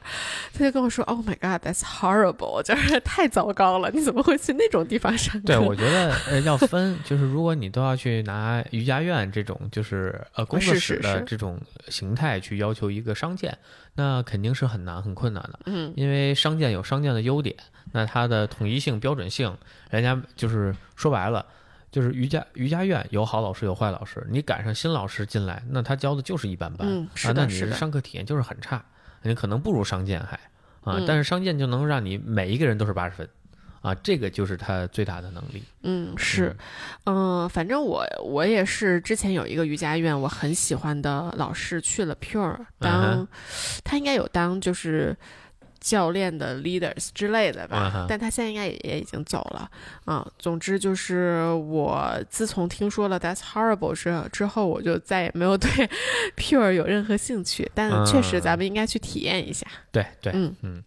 [0.52, 5.46] 他就跟我说，Oh my God，that's horrible，就是太糟糕了，你怎么会去那种地方上课？
[5.46, 13.56] 对，我觉得呃要分，就是如果你都要去拿瑜伽院这种就是呃工作室的这种形态去要求一个商建，
[13.96, 15.58] 那肯定是很难很困难的。
[15.66, 17.56] 嗯因为商建有商建的优点，
[17.92, 19.56] 那它的统一性、标准性，
[19.90, 21.44] 人家就是说白了，
[21.90, 28.84] 就是瑜伽瑜伽院有好老师有坏老师，你赶上新老师进来，那他教的就是一般般，嗯，是啊，那，你的，上课体验就是很差，
[29.22, 30.36] 你可能不如商建还
[30.82, 33.28] 啊，嗯但是商建就能让你每一个人都是八十分。
[33.86, 35.62] 啊，这个就是他最大的能力。
[35.82, 36.56] 嗯，是，
[37.04, 43.28] 嗯、反正我我也是之前有一个瑜伽院，我很喜欢的老师去了 Pure 当，嗯
[43.84, 45.16] 他应该有当就是
[45.78, 49.70] 教练的 leaders 之类的吧，嗯但他现在应该也也已经走了
[50.04, 50.26] 啊。
[50.36, 55.70] 总之就是我自从听说了 That's Horrible 之之后，我就再也没有对
[56.36, 59.64] Pure 有任何兴趣，但确实嗯咱们应该去体验一下。
[59.92, 60.82] 对对，嗯嗯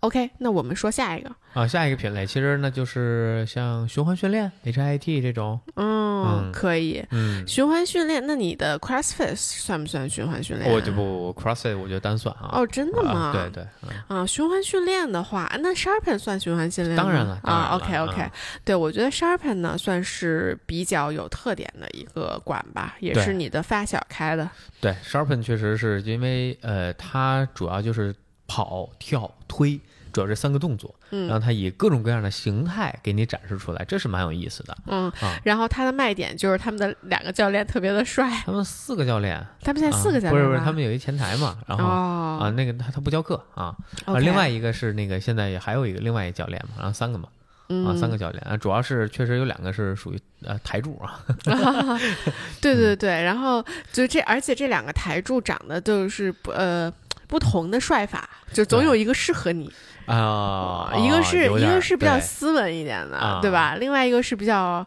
[0.00, 1.30] OK，那我们说下一个。
[1.52, 7.04] 啊，下一个品类其实那就是像循环训练 HIT 这种，嗯，嗯可以。
[7.10, 10.74] 嗯，循环训练，那你的 CrossFit 算不算循环训练啊？
[10.74, 12.48] 我就不 CrossFit 我觉得单算啊。
[12.52, 13.12] 哦，真的吗？
[13.12, 13.66] 啊对对，
[14.08, 16.96] 嗯啊，循环训练的话，那 Sharpen 算循环训练？
[16.96, 18.30] 当然了啊，OK OK，、嗯
[18.64, 24.48] 对我觉得 Sharpen 呢算是比较有特点的一个馆吧，也是你的发小开的。
[24.80, 28.14] 对，Sharpen 确实是因为呃，它主要就是
[28.52, 29.80] 跑、跳、推，
[30.12, 34.76] 主要这三个动作，嗯然后它以各种各样的形态给你展示出来，这是蛮有意思的。
[34.86, 35.40] 嗯，啊。
[35.42, 43.74] 然后他的卖点就是他们的两个教练特别的帅，他们四个教练，他们现在四个教练、啊不是不是，他们有一前台嘛，然后、哦啊，那个他他不教课啊，
[44.04, 47.28] 啊，另外一个是那个现在也还有一个另外一个教练嘛，然后三个嘛，
[47.70, 51.24] 嗯啊，三个教练啊，主要是确实有两个是属于呃台柱啊，
[52.60, 56.92] 对对对，然后就这，而且这两个台柱长得就是不呃
[57.32, 59.72] 不同的帅法，就总有一个适合你。
[60.04, 63.76] 啊，一个是一个是比较斯文一点的，啊对吧？
[63.80, 64.86] 另外一个是比较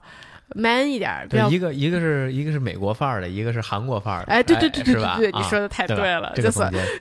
[0.58, 4.94] man 一点儿，对，一个一个是一个是美国范儿的，一个是韩国范儿的，哎，对对对对？
[4.94, 6.52] 对对，你啊说的太对了，就是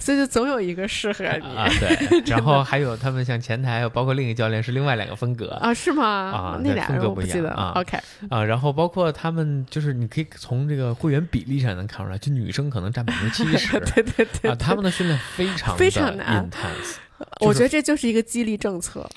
[0.00, 6.05] 所以就总有一个适合你啊，对， 然后还有他们像前台，还有包括另一个教练是另外两个风格啊，是吗？
[6.05, 7.96] 啊对那俩风格不一样啊 OK，
[8.28, 16.96] 啊，然后包括他们就是你可以从这个会员比例上能看出来，就女生可能占百分之七十 对对对啊，他们的训练非常非常的难 intense
[17.40, 19.09] 我觉得这就是一个激励政策。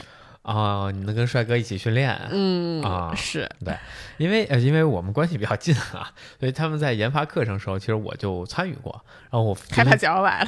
[0.48, 3.76] 啊，你能跟帅哥一起训练，嗯啊是对
[4.16, 9.04] 因为呃，因为我们关系比较近啊，所以他们在研发课程的时候，其实我就参与过。
[9.30, 10.48] 然后我开觉得把脚崴了。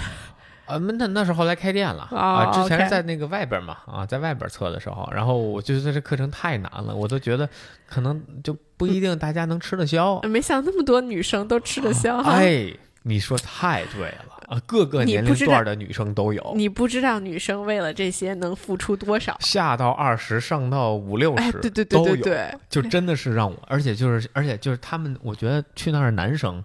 [0.66, 7.50] 啊，那那那是后来开店了、哦啊，之前是在那个外边嘛啊，在外边测的时候，然后我就觉得这课程太难了，我都觉得
[7.86, 10.22] 可能就不一定大家能吃得消。
[10.22, 12.18] 没想那么多女生都吃得消。
[12.20, 12.72] 哎，
[13.04, 14.26] 你说太对了。
[14.50, 19.38] 啊，各个年龄段的女生都有，你不知道女生为了这些能付出多少。
[19.40, 26.64] 下到二十，上到五六哎，十，对对对对都有，对，就真的是让我，而且就是而且就是他们，我觉得去那儿的男生，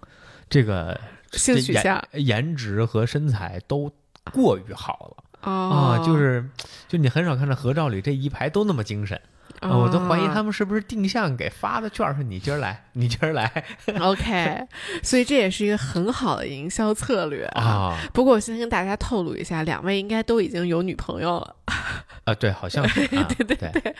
[0.48, 0.98] 这个
[1.32, 2.02] 性取向。
[2.12, 3.92] 颜颜值和身材都
[4.32, 5.24] 过于好了。
[5.42, 5.52] 哦。
[5.52, 6.42] 啊，就是，
[6.88, 9.20] 就你很少看到合照里这一排都那么精神
[9.64, 13.64] 啊，我都怀疑他们是不是定向给发的券儿，说你今儿来，你今儿来
[14.00, 14.66] OK，
[15.02, 17.62] 所以这也是一个很好的营销策略啊。
[17.62, 21.56] 啊不过我先跟大家透露一下，两位应该都已经有女朋友了
[22.24, 23.94] 啊，对，好像是，啊、对对对，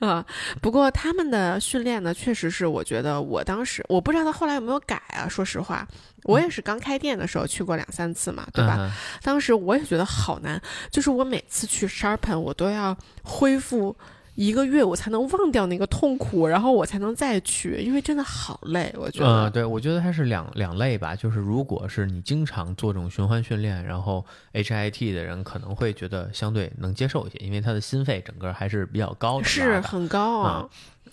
[0.08, 0.24] 啊。
[0.60, 5.26] 不过他们的训练呢，确实是我觉得我当时我不知道他后来有没有改啊。
[5.28, 5.86] 说实话，
[6.24, 8.76] 我也是刚开店的时候去过两三次嘛，对吧？
[8.78, 8.90] 嗯
[9.22, 10.60] 当时我也觉得好难，
[10.90, 13.96] 就是我每次去 Sharpen，我都要恢复
[14.36, 30.68] 一个月，我才能忘掉那个痛苦，然后我才能再去，因为真的好累，我觉得嗯，对，我觉得它是两两类吧，就是如果是你经常做这种循环训练，然后 HIT 的人可能会觉得相对能接受一些，因为他的心肺整个还是比较高的，是很高啊，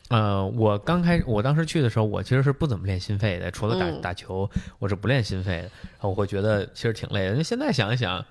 [0.10, 4.50] 呃，我刚开始，我当时去的时候，我其实是不怎么练心肺的，除了打、嗯打球，
[4.80, 5.62] 我是不练心肺的。
[5.62, 7.36] 然后我会觉得其实挺累的。
[7.36, 8.24] 那现在想一想，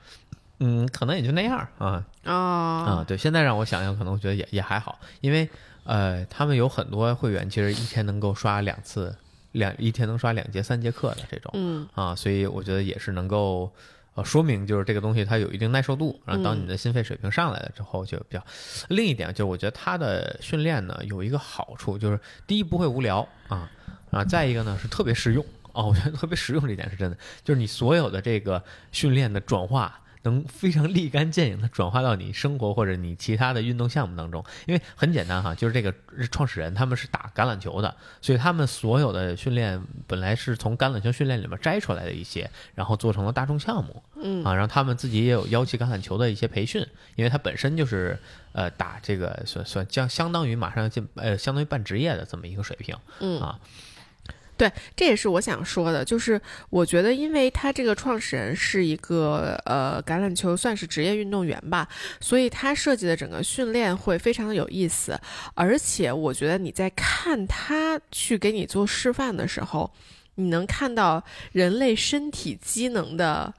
[0.64, 3.04] 嗯，可能也就那样啊啊啊。
[3.06, 5.48] 对，现在让我想想，可能我觉得也也还好，因为
[5.84, 9.14] 呃，他们有很多会员其实一天能够刷两次，
[9.50, 13.72] 两一天能刷两节、三节课的这种嗯啊，所以我觉得也是能够。
[14.14, 18.44] 呃，说明就是这个东西它有一定耐受度，然后当你的心肺水平上来了之后就比较。
[18.90, 23.70] 另一点就是我觉得它的训练呢有一个好处，就是第一不会无聊啊
[24.10, 25.42] 啊，再一个呢是特别实用
[25.72, 29.98] 哦，我觉得特别实用这点是真的，就是你所有的这个训练的转化。
[30.22, 35.92] 能非常立竿见影的转化到你生活或者你其他的运动项目当中，因为很简单哈，就是这个
[36.30, 48.18] 创始人他们是打橄榄球的，所以他们所有的训练本来是从橄榄球训练里面摘出来的一些，然后做成了大众项目，嗯啊，然后他们自己也有邀请橄榄球的一些培训，因为他本身就是
[48.52, 53.58] 呃打这个算算将相当于马上要进呃相当于半职业的这么一个水平嗯啊，
[54.62, 56.40] 对，这也是我想说的，就是
[56.70, 61.88] 我觉得，因为他这个创始人是一个呃橄榄球算是职业运动员吧，
[62.20, 65.20] 所以他设计的整个训练会非常的有意思，
[65.54, 69.92] 而且我觉得你在看他去给你做示范的时候，
[70.36, 73.52] 你能看到人类身体机能的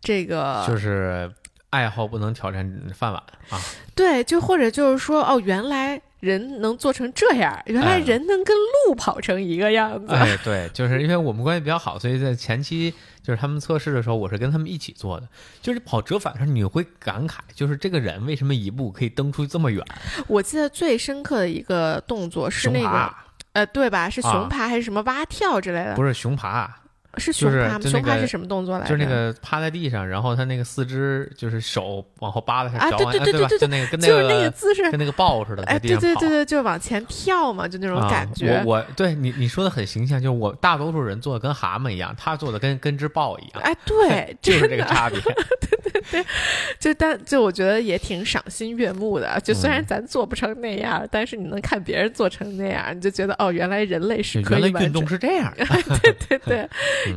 [0.00, 1.30] 这个就是
[1.68, 3.60] 爱好不能挑战饭碗啊，
[3.94, 8.56] 对，就或者就是说，哦，原来人能做成这样，原来哎人能跟
[8.86, 10.12] 鹿跑成一个样子。
[10.12, 12.92] 哎，对，就是因为我们关系比较好，所以在前期
[13.22, 15.26] 就是他们测试的时候，我是跟他们一起做的。
[15.60, 19.84] 就是跑折返时，你会感慨，就是这个人为什么一步可以蹬出这么远？
[20.26, 23.14] 我记得最深刻的一个动作是那个，
[23.52, 24.08] 呃，对吧？
[24.10, 25.94] 是啊熊爬还是什么蛙跳之类的？
[25.94, 26.82] 不是熊爬，
[27.16, 27.80] 是熊就是趴吗？
[27.84, 28.90] 熊趴是什么动作来着？
[28.90, 33.04] 就是那个趴在地上，然后他那个四肢就是手往后扒拉，啊对？
[33.06, 35.78] 对对对对就那个跟就是那个个姿势，跟那个豹似的哎。
[35.78, 38.62] 对对对对，就是往前跳嘛，就那种啊感觉。
[38.64, 45.18] 我我对你你说的很形象，就是我大多数人做的跟蛤蟆一样，他做的跟跟只豹一样，哎，对， 就是，这个差别。
[45.60, 46.26] 对对对
[46.78, 49.40] 就但就我觉得也挺赏心悦目的。
[49.40, 55.18] 就虽然嗯咱做不成那样，但是你能看别人做成那样，你就觉得哦，原来人类是就原来运动可以完成。
[55.18, 55.66] 是这样的。
[56.02, 56.68] 对对对，嗯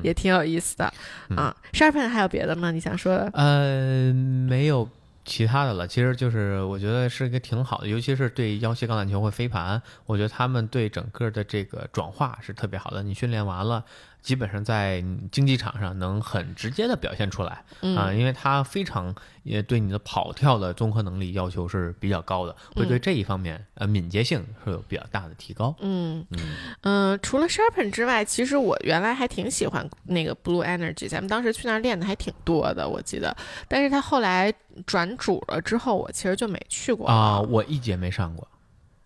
[0.03, 0.93] 也挺有意思的
[1.29, 1.55] 嗯啊。
[1.73, 2.71] Sharpen 还有别的吗？
[2.71, 3.29] 你想说的？
[3.33, 4.87] 呃，没有
[5.25, 5.87] 其他的了。
[5.87, 13.03] 其实就是我觉得是一个挺好的，尤其是对腰膝橄榄球或飞盘，我觉得他们对整个的这个转化是特别好的。
[13.03, 13.83] 你训练完了，
[14.23, 19.13] 基本上在竞技场上能很直接的表现出来啊、嗯因为它非常
[19.43, 25.75] 也对你的跑跳的综合能力要求是比较高的，会对这一方面呃敏捷性是有比较大的提高。
[25.81, 26.39] 嗯嗯
[26.81, 33.35] 嗯，除了 Sharpen 之外，其实我原来还挺喜欢那个 Blue Energy，咱们当时去那儿练的还挺多的，我记得。
[33.67, 34.53] 但是他后来
[34.85, 38.47] 转主了之后，我其实就没去过啊、了我一节没上过，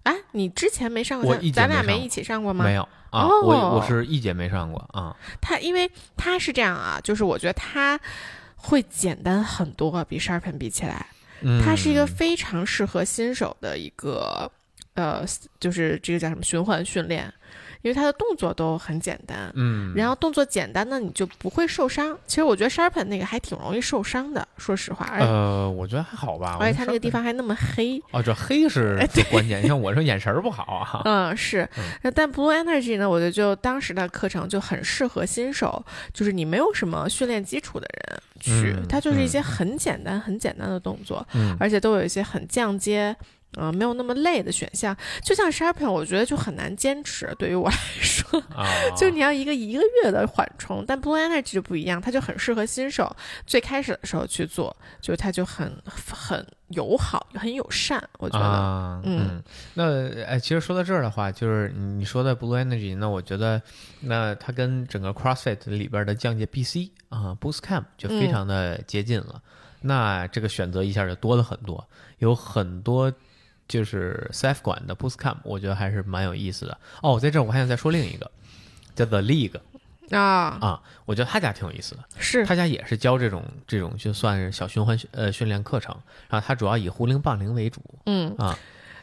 [0.07, 2.63] 啊，你之前没上过咱，我咱俩没一起上过吗？
[2.65, 5.15] 没有啊，哦我我是一节没上过啊。
[5.41, 7.99] 他因为他是这样啊，就是我觉得他
[8.55, 11.05] 会简单很多，比 Sharpen 比起来，
[11.41, 14.49] 嗯，它是一个非常适合新手的一个
[14.93, 15.23] 呃，
[15.59, 17.31] 就是这个叫什么循环训练，
[17.87, 19.51] 因为它的动作都很简单。
[19.55, 22.17] 嗯，然后动作简单呢，你就不会受伤。
[22.25, 26.57] 其实我觉得 Sharpen 那个还挺容易受伤的，说实话，而且、呃，我觉得还好吧。
[26.59, 27.99] 而且它那个地方方还那么黑。
[28.11, 29.65] 哦，这黑是最关键。
[29.65, 31.01] 像我这眼神儿不好啊。
[31.05, 31.67] 嗯，是
[32.13, 35.83] 但 Blue Energy 呢，我觉得就当时的课程就很适合新手，
[36.13, 43.15] 就是你没有什么训练基础的人去，嗯它就是一嗯些很简单、很简单的动作，嗯而且都有一些很降阶。
[43.57, 47.33] 呃，没有那么累的选项，就像 Sharpen，我觉得就很难坚持。
[47.39, 53.13] 对于我来说，啊，就你要一个一个月的缓冲，但 Blue Energy 就不一样，它就很适合新手。
[53.47, 58.45] 最开始的时候去做，就是它就很很友好、很友善，我觉得。
[58.45, 59.43] 啊，嗯嗯，
[59.73, 63.59] 那哎，其实说到这儿的话，就是你说的 Blue Energy，那我觉得，
[64.01, 69.41] 那它跟整个 CrossFit 里边的降阶 BC 啊 Boost Camp 就非嗯常的接近了。
[69.81, 71.87] 那这个选择一下就多了很多，
[72.17, 73.13] 有很多
[73.67, 76.77] 就是 CF 馆的 Boost Camp，我觉得还是蛮有意思的。
[77.01, 78.29] 哦，在这儿我还想再说另一个，
[78.95, 79.59] 叫 The League
[80.11, 82.03] 啊，啊，我觉得他家挺有意思的。
[82.17, 85.95] 是他家也是教这种这种就算是小循环训呃训练课程，
[86.29, 88.57] 然后他主要以壶铃棒铃为主嗯啊。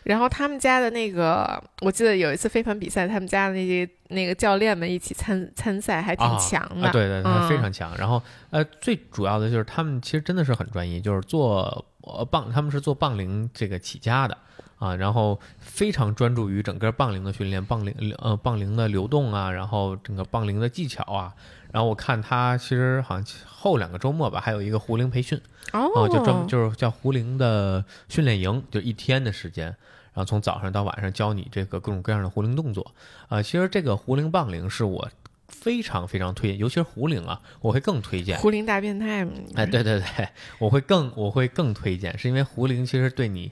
[0.04, 6.88] 然后他们家的那个，我记得有一次飞盘比赛，他们家的那些那个教练们一起参参赛，还挺啊强的。
[6.88, 7.90] 啊，对对，他嗯非常强。
[7.96, 14.36] 然后呃，最主要的就是他们其实真的是很专业，就是做呃棒，他们是做棒铃这个起家的
[14.78, 21.34] 啊，然后非常专注于整个棒铃的训练，棒铃呃棒铃的流动啊，然后整个棒铃的技巧啊。
[21.72, 25.40] 然后我看他其实好像后两个周末吧，还有一个壶铃培训
[25.72, 29.66] 哦，啊，就专门就是叫壶铃的训练营，就一天的时间。
[30.12, 32.94] 然后从早上到晚上教你这个各种各样的壶铃动作，
[33.28, 35.10] 啊、其实这个壶铃棒铃是我
[35.48, 38.38] 非常非常推荐，尤其是壶铃啊，我会更推荐。
[38.38, 39.32] 壶铃大变态嘛。
[39.56, 40.28] 哎，对对对，
[40.60, 43.50] 我会更我会更推荐，是因为壶铃其实对你，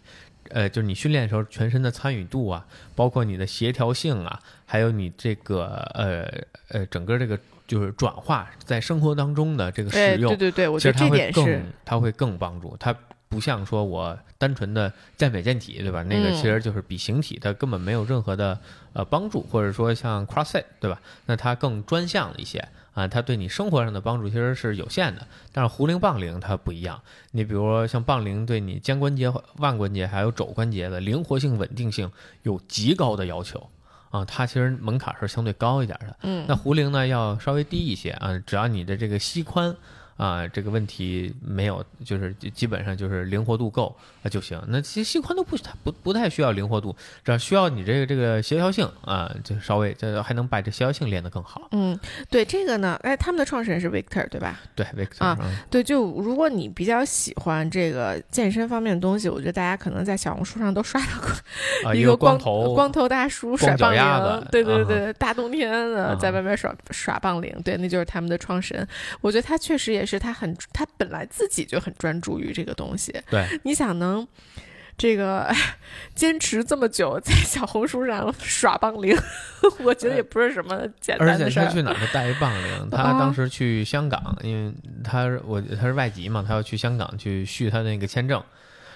[0.53, 6.29] 呃，就是你训练的时候全身的参与度啊，包括你的协调性啊，还有你这个呃
[6.69, 12.95] 呃整个这个就是转化在生活当中的这个哎，使用对，对对，我其觉得这实它会更点是，它会更帮助它。
[13.29, 16.03] 不像说我单纯的健美健体，对吧？
[16.03, 18.61] 那个嗯其实就是比形体，它根本没有任何的
[18.93, 21.01] 呃帮助，或者说像 CrossFit，对吧？
[21.25, 22.63] 那它更专项一些
[22.95, 25.27] 啊，它对你生活上的帮助其实是有限的。
[25.53, 32.11] 但是壶铃、棒铃它不一样，你比如说像棒铃对你肩关节、腕关节还有肘关节的灵活性、稳定性
[32.43, 33.69] 有极高的要求
[34.11, 36.17] 啊，它其实门槛是相对高一点的。
[36.23, 39.75] 嗯那壶铃呢要稍微低一些啊，只要你的这个膝宽
[40.17, 44.61] 啊这个问题没有，就是基基本上就是灵活度够啊就行。
[44.69, 46.95] 那其实膝宽都不不不太需要灵活度，
[47.25, 51.69] 只要需要你这个这个协调性啊，就稍微这还能把这协调性练得更好。
[51.73, 51.99] 嗯，
[52.31, 54.61] 对这个呢，哎，他们的创始人是 Victor 对吧？
[54.75, 61.31] 对，Victor 啊嗯对，就如果你比较喜欢这个健身方面的东西，我觉得大家可能在小红书上都刷到过
[61.91, 68.87] 啊， 一个光头光头大叔甩棒，铃对对啊对，大冬天的啊在外面耍耍棒铃，对，那就是他们的创始人。
[69.21, 73.15] 我觉得他确实也是，他很他本来自己就很专注于这个东西。
[73.31, 74.27] 对，你想能
[74.99, 75.51] 这个
[76.15, 79.17] 坚持这么久，在小红书上耍棒铃，
[79.81, 81.65] 我觉得也不是什么简单的事儿。
[81.65, 82.91] 而且他去哪儿都带一棒铃。
[82.93, 84.73] 他啊当时去香港，因为
[85.03, 88.43] 他我他是外籍嘛，他要去香港去续他那个签证，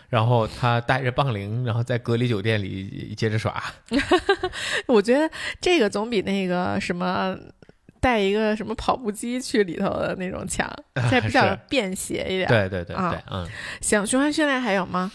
[0.08, 3.62] 然后他带着棒铃，然后在隔离酒店里接着耍。
[4.86, 5.30] 我觉得
[5.60, 7.36] 这个总比那个什么。
[8.00, 10.70] 带一个什么跑步机去里头的那种墙，
[11.10, 12.48] 这比较便携一点。
[12.48, 13.48] 对对对啊对，嗯。
[13.80, 15.10] 行，循环训练还有吗？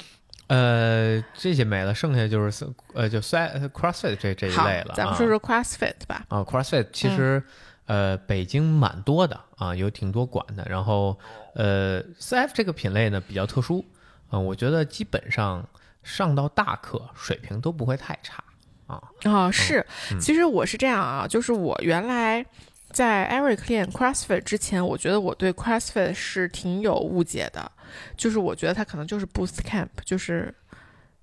[0.48, 6.26] 呃，这些没了，剩下就是呃，就 CrossFit 这这一类了。，啊咱们说说 CrossFit 吧。
[6.28, 7.42] 啊，CrossFit 其实、
[7.86, 10.66] 呃北京蛮多的啊，有挺多馆的。
[10.70, 11.18] 然后
[11.56, 13.86] 呃，CF 这个品类呢比较特殊，
[14.32, 15.66] 嗯、我觉得基本上
[16.04, 18.44] 上到大课水平都不会太差
[18.88, 19.02] 啊。
[19.24, 22.46] 哦，是，嗯其实我是这样啊，就是我原来
[22.92, 27.72] 在 Eric 练 CrossFit 之前，我觉得我对 CrossFit 是挺有误解的，
[28.16, 30.54] 就是我觉得它可能就是 Boost Camp，就是。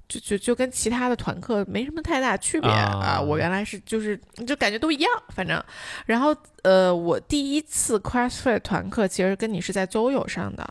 [0.08, 2.98] 就就就跟其他的团课没什么太大区别啊。
[2.98, 3.20] 啊。
[3.20, 5.62] 我原来是就是就感觉都一样，反正，
[6.06, 10.66] 然后呃，我第一次 CrossFit 团课其实跟你是在周友上的，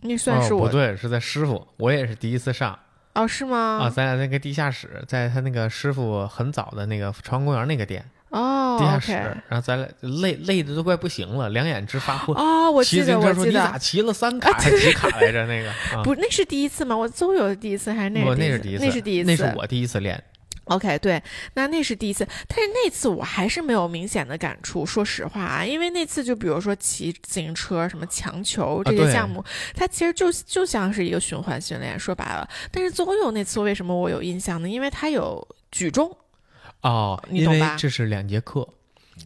[0.00, 2.76] 那算是我哦、不对，是在师傅，我也是第一次上。
[3.14, 3.78] 哦是吗？
[3.80, 9.12] 啊，咱俩那个地下室，在他那个师傅很早的那个朝阳公园那个店哦地下室，
[9.48, 9.88] 然后咱俩
[10.22, 12.36] 累累的都快不行了，两眼直发昏。
[12.36, 15.46] 哦，我记得骑自行车说：“我记得你咋，骑了三卡还几卡来着？
[15.46, 16.96] 那个 啊，不，那是第一次吗？
[16.96, 18.22] 我邹友的第一次还是那？
[18.34, 20.22] 那是第一次，那是第一次，那是我第一次练。
[20.64, 21.20] OK，对，
[21.54, 24.86] 那那是第一次，但是那次我还是没有明显的感触。
[24.86, 31.98] 说实话啊，因为那次就比如说骑自行车、什么强球这些项目，它其实就就像是一个循环训练。
[31.98, 34.68] 说白了，但是邹友那次为什么我有印象呢？
[34.68, 36.16] 因为它有举重，
[36.82, 38.66] 哦，因为你懂吧这是两节课，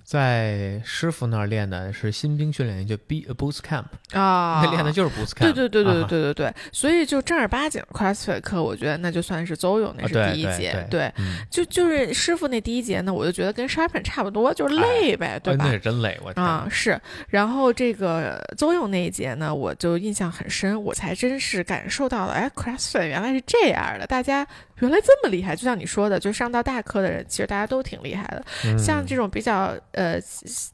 [0.02, 5.40] 在师傅那儿练的是新兵训练营，就 B Boost Camp，啊，那练的就是 Boost Camp。
[5.40, 15.72] 对对对对啊对对对，所以就正儿八经 CrossFit 课，我觉得那就算是邹勇那是第一节，对对，嗯，就就是师傅那第一节呢，我就觉得跟 Sharpen 差不多，就是累呗，对吧哎那？
[15.74, 16.44] 是真累，我天。
[16.44, 24.44] 啊，是，然后这个邹勇那一节呢，我就印象很深，我才真是感受到了，哎，CrossFit 原来是这样的，大家
[24.80, 28.44] 原来这么厉害，就像你说的，就上到大课的人，其实大家都挺厉害的。
[28.64, 30.20] 嗯像这种比较呃，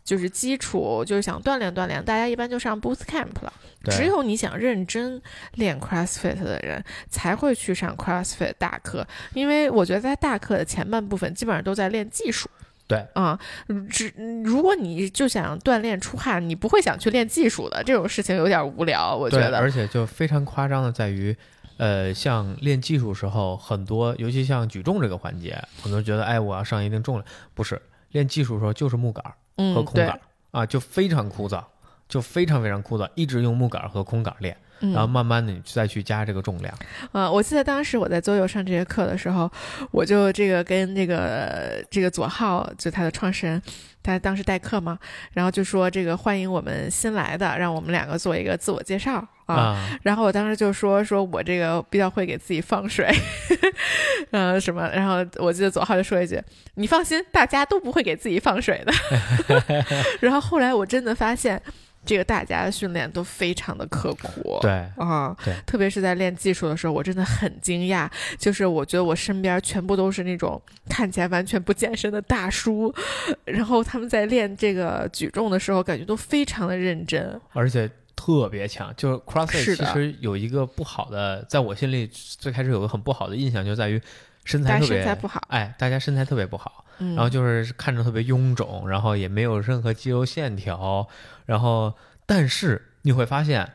[0.05, 3.53] 就是基础，就是想锻炼锻炼，大家一般就上 Boost Camp 了。
[3.85, 5.21] 只有你想认真
[5.55, 12.49] 练 CrossFit 的人，才会去上 CrossFit 大课，因为我觉得在大课的前半部分基本上都在练技术。
[12.87, 13.39] 对啊，
[13.89, 14.13] 只
[14.45, 19.59] 如果你就想锻炼出汗，你不会想去练技术的，这种事情有点无聊，我觉，得。
[19.59, 21.35] 而且就非常夸张的在于，
[21.81, 27.25] 呃，像练技术时候，很多尤其像举重这个环节，很多人觉得，哎，我要上一定重量，
[27.55, 29.33] 不是练技术的时候就是木杆儿
[29.75, 30.21] 和空杆儿、
[30.51, 31.65] 啊，就非常枯燥，
[32.07, 36.75] 就非常非常枯燥，一直用木杆儿和空杆儿练，嗯，然后慢慢的你再去加这个重量。
[37.13, 39.51] 呃，我记得当时我在周游上这节课的时候，
[39.91, 43.61] 我就这个跟这个这个左浩，就他的创始人，
[44.03, 44.99] 他当时代课嘛，
[45.33, 49.15] 然后就说这个欢迎我们新来的，让我们两个做一个自我介绍
[49.47, 49.55] 啊。
[49.55, 53.13] 啊，然后我当时就说说我这个比较会给自己放水，
[54.31, 56.41] 呃什么，然后我记得左浩就说一句
[56.77, 58.93] ：“你放心，大家都不会给自己放水的。
[60.21, 61.61] ”然后后来我真的发现，
[62.05, 64.59] 这个大家的训练都非常的刻苦。
[64.63, 68.11] 对，啊，对特别是在练技术的时候，我真的很惊讶。
[68.39, 72.93] 就是我觉得我身边全部都是那种看起来完全不健身的大叔，
[73.45, 77.41] 然后他们在练这个举重的时候，感觉都非常的认真。
[77.53, 78.93] 而且特别强。
[78.97, 84.01] 就是 CrossFit 其实有一个不好的，在我心里最开始有个很不好的印象，就在于
[84.45, 91.09] 身材特别身材不好，哎，大家身材特别不好，嗯，然后就是看着特别臃肿，然后也没有任何肌肉线条，
[91.47, 91.95] 然后
[92.27, 93.73] 但是你会发现，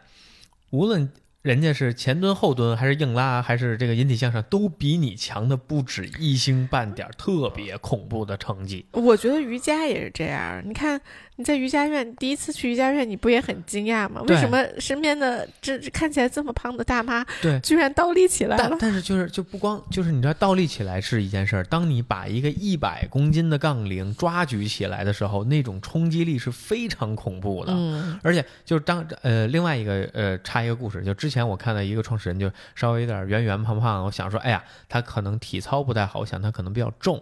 [0.70, 1.12] 无论
[1.42, 8.86] 人家是前蹲、后蹲，还是硬拉，还是这个引体向上，都比你强的不止一星半点儿，特别恐怖的成绩。
[8.94, 10.62] 我觉得瑜伽也是这样。
[10.68, 11.00] 你看
[11.38, 14.22] 你在瑜伽院第一次去瑜伽院，你不也很惊讶吗？
[14.28, 18.68] 为什么身边的这这看起来这么胖的大妈，对居然倒立起来了？
[18.70, 27.74] 但 但是就是就不光就是你知道倒立起来是一件事儿，当你把一个一百公斤的杠铃抓举起来的时候，那种冲击力是非常恐怖的。
[27.76, 37.22] 嗯而且就是当呃另外一个呃插一个故事，就之前我看到一个创始人就稍微有点圆圆胖胖，我想说，哎呀，他可能体操不太好，我想他可能比较重，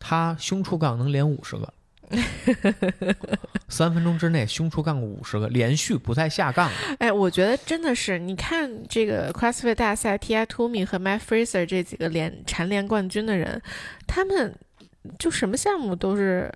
[0.00, 1.72] 他胸出杠能连五十个，
[3.68, 6.70] 三分钟之内胸出杠五十个，连续不再下杠。
[6.98, 10.44] 哎，我觉得真的是，你看这个 CrossFit 大赛，T.I.
[10.46, 13.62] Toomey 和 Matt Fraser 这几个连蝉联冠军的人，
[14.06, 14.54] 他们
[15.18, 16.52] 就什么项目都是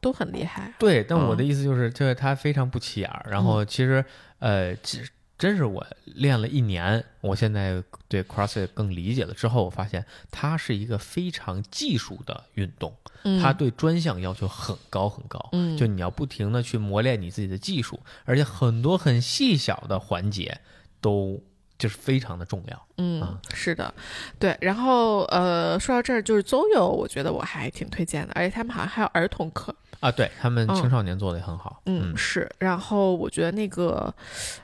[0.00, 0.72] 都很厉害。
[0.78, 3.26] 对，但我嗯的意思就是，就是他非常不起眼儿。
[3.28, 4.04] 然后其实，
[4.38, 15.48] 呃，其实真是我练了一年，我现在对 CrossFit 更理解了之后，我发现它是一个非常技术的运动，嗯，它对专项要求很高很高。
[15.52, 20.58] 嗯就你要不停的去磨练你自己的技术，而且很多很细小的环节
[21.02, 21.42] 都
[21.78, 22.86] 就是非常的重要。
[22.96, 23.92] 嗯啊，是的，
[24.38, 24.56] 对。
[24.62, 29.74] 然后呃，说到这儿，就是 Zoyo，我觉得我还挺推荐的，而且他们好像还有儿童课。
[30.00, 31.80] 啊，对他们嗯青少年做的也很好。
[31.86, 32.50] 嗯，是。
[32.58, 34.12] 然后我觉得那个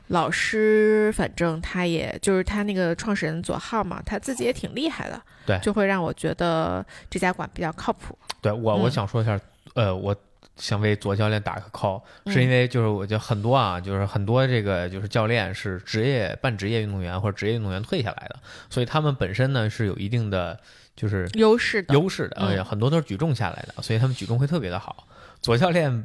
[0.08, 8.16] 老师，反正他也就是他那个创始人左浩嘛，他自己也挺厉害的，对就会让我觉得这家馆比较靠谱。
[8.40, 9.40] 对我我嗯想说一下，
[9.74, 10.14] 呃，我
[10.56, 20.58] 想为左教练打个 call，嗯是因为就是我觉得很多啊，就是很多这个就是教练是职业半职业运动员或者职业运动员退下来的，所以他们本身呢是有一定的
[20.94, 25.06] 就是优势的，优势的，嗯而且很多都是举重下来的，所以他们举重会特别的好。
[25.42, 26.04] 左教练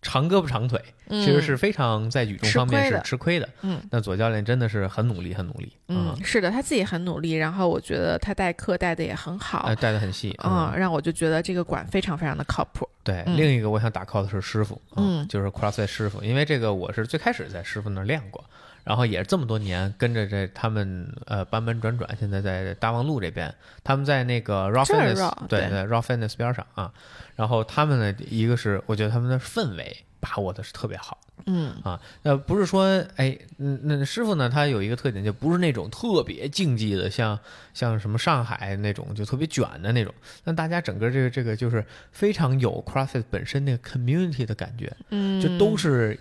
[0.00, 3.48] 长胳膊长腿，嗯其实是非常在举重方面是吃亏的。
[3.62, 12.88] 嗯那左教练真的是很努力，很努力，嗯，是的，他自己很努力，然后我觉得他带课带的也很好哎，，带的很细，嗯，让我就觉得这个馆非常非常的靠谱。
[13.02, 18.44] 对，嗯另一个我想打 call 的是师傅，嗯就是 CrossFit 师傅，因为这个我是最开始在师傅那儿练过，
[18.86, 25.70] 然后也是这么多年跟着这他们呃搬搬转转，现在在大望路这边，他们在那个儿 Fitness 对对。
[25.70, 26.92] 对 Raw Fitness 边上啊，
[27.34, 31.18] 然后他们呢一个是我觉得他们的氛围把握的是特别好。
[31.46, 31.74] 嗯。
[31.82, 37.36] 啊，那，不是说，哎，嗯，那师傅呢，他有一个特点，就不是那种特别竞技的，像
[37.74, 40.14] 像什么上海那种就特别卷的那种。
[40.44, 46.16] 那大家整个这个这个就是非常有 CrossFit 本身那个 community 的感觉，嗯，就都是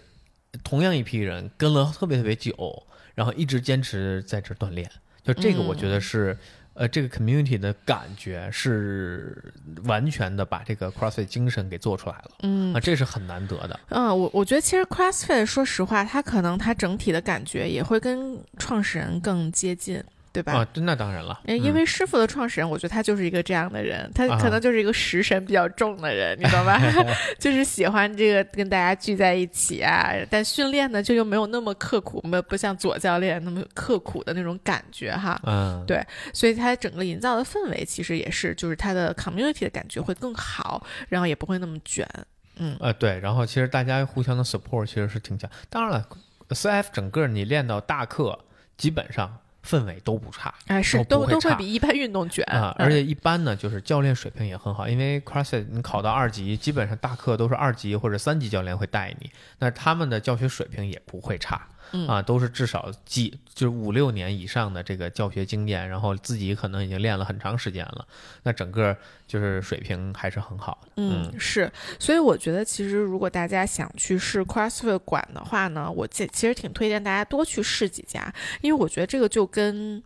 [0.63, 2.83] 同样一批人跟了特别特别久，
[3.13, 4.89] 然后一直坚持在这儿锻炼。
[5.23, 6.37] 就这个，我觉得是。
[6.77, 9.53] 呃，这个 community 的感觉是
[9.85, 13.79] 完全的把这个 CrossFit 精神给做出来了，嗯啊，这是很难得的。
[13.87, 20.03] 嗯，我我觉得其实 CrossFit 说实话，它可能它整体的感觉也会跟创始人更接近，
[20.35, 20.53] 对吧？
[20.53, 26.79] 啊，那当然了，哎，因嗯为师傅的创始人，我觉得他就是一个这样的人，他啊可能就是一个食神比较重的人，你懂吧？
[27.39, 35.39] 就是喜欢这个跟大家聚在一起啊，但训练呢就又没有那么刻苦，没有不像左教练那么刻苦的那种感觉哈。
[35.45, 42.07] 嗯，对所以他整个营造的氛围其实也是，就是他的 community 的感觉会更好，然后也不会那么卷。
[42.57, 45.49] 嗯呃，对，然后其实大家互相的 support 其实是挺强。
[45.69, 46.07] 当然了
[46.49, 48.39] ，CF 整个你练到大课，
[48.77, 61.67] 基本上氛围都不差哎，是都都都会比一般运动卷啊，嗯而且一般呢，就是教练水平也很好，因为 CrossFit 你考到二级，基本上大课都是二级或者三级教练会带你，那他们的教学水平也不会差。
[61.95, 68.05] 嗯啊，都是至少几就是五六年以上的这个教学经验，然后自己可能已经练了很长时间了，
[68.43, 70.91] 那整个就是水平还是很好的。
[70.97, 80.03] 嗯，是，所以我觉得其实如果大家想去试 CrossFit 馆的话呢，我其其实挺推荐大家多去试几家，因为我觉得这个就跟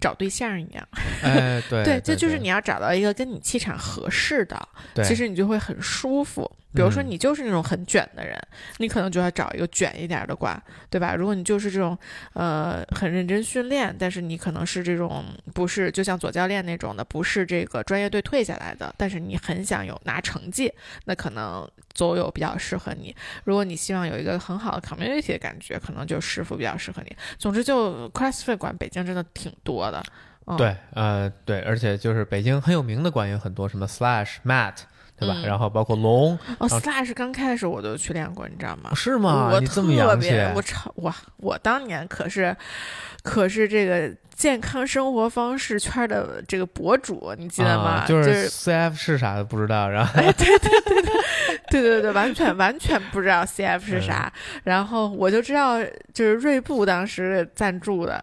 [0.00, 0.88] 找对象一样，
[1.22, 4.68] 哎，对对，这就是你要找到一个跟你气场合适的，
[5.04, 6.50] 其实你就会很舒服。
[6.74, 8.38] 比如说嗯你就是那种很卷的人，
[8.76, 11.14] 你可能就要找一个卷一点的馆，对吧？
[11.14, 11.98] 如果你就是这种
[12.34, 15.24] 呃很认真训练，但是你可能是这种
[15.54, 20.70] 不是就像左教练那种的，不是这个专业队退下来的，但是你很想有拿成绩，
[21.06, 21.66] 那可能
[21.98, 23.12] 所有比较适合你。
[23.42, 27.16] 如果你希望有一个很好的 community 的感觉，可能就师傅比较适合你。
[27.40, 30.00] 总之，就 CrossFit 馆北京真的挺多的。
[30.46, 34.76] 嗯、对，呃，对，而且就是北京很有名的馆有很多，什么 Slash、Mat，
[35.18, 35.34] 对吧？
[35.38, 38.90] 嗯然后包括龙，哦，Slash 刚开始我就去练过，你知道吗？
[38.94, 39.50] 是吗？
[39.52, 39.82] 我特，
[40.16, 41.14] 别，我超哇！
[41.38, 42.54] 我当年可是
[43.22, 48.02] 可是这个健康生活方式圈的这个博主，你记得吗？
[48.02, 51.12] 啊、就就是 CF 是啥都不知道，然后哎，对对对对
[51.70, 55.78] 对对对，完全完全不知道 CF 是啥，嗯然后我就知道
[56.14, 58.22] 就是锐步当时赞助的。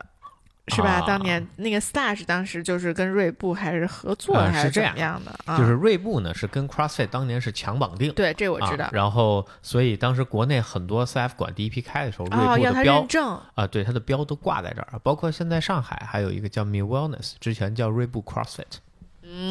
[0.69, 0.89] 是吧？
[0.93, 5.31] 啊当年那个 Stash 当时就是跟锐步还是合作啊还是怎么样的？
[5.45, 8.11] 啊、就是锐步呢是跟 CrossFit 当年是强绑定。
[8.13, 8.89] 对，这我知道啊。。
[8.91, 13.07] 然后，所以当时国内很多 CF 馆第一批开的时候，锐步的标
[13.53, 18.77] 啊，对它的标都挂在这儿，包括现在上海还有一个叫 Me Wellness，之前叫锐步 CrossFit。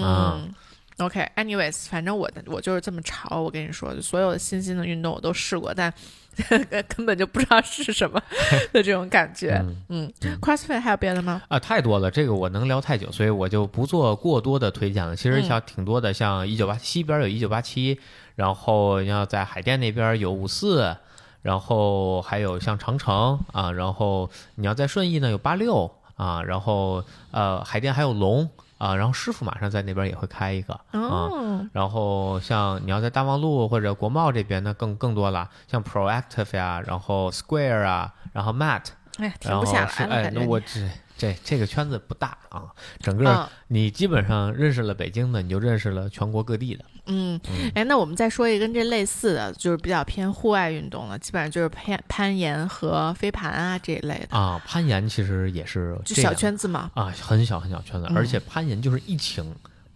[0.03, 0.55] 啊嗯。
[0.99, 3.41] OK，anyways，、反正我的我就是这么潮。
[3.41, 5.93] 我跟你说，就所有的新兴的运动我都试过，但
[6.89, 8.21] 根本就不知道是什么
[8.73, 9.53] 的这种感觉。
[9.63, 11.43] 嗯嗯嗯 c r o s s f i t 还有别的吗？
[11.49, 15.15] 啊，太多了，这个我能聊太久，所以我就不做过多的推荐了。
[15.15, 17.99] 其实嗯像挺多的，像一九八西边有一九八七，
[18.35, 20.97] 然后要在海淀那边有五四，
[21.43, 28.49] 然后还有像长城啊，然后你要在顺义呢有八六啊，然后呃海淀还有龙
[28.85, 31.01] 啊，然后师傅马上在那边也会开一个啊。
[31.01, 42.65] 哦，然后像你要在大望路或者国贸这边那，更更多了，像 Proactive 呀，然后 Square 啊，然后 Mat，哎那我这这这个圈子不大啊，
[43.01, 46.85] 整个嗯你基本上认识了北京的，你就认识了全国各地的。
[47.07, 56.91] 嗯嗯，哎，那我们再说一个跟这类似的，就是比较偏户外运动了，基本上就是攀攀岩和飞盘啊这一类的，啊，攀岩其实也是就小圈子嘛。
[56.95, 59.55] 啊，很小很小圈子，嗯而且攀岩就是疫情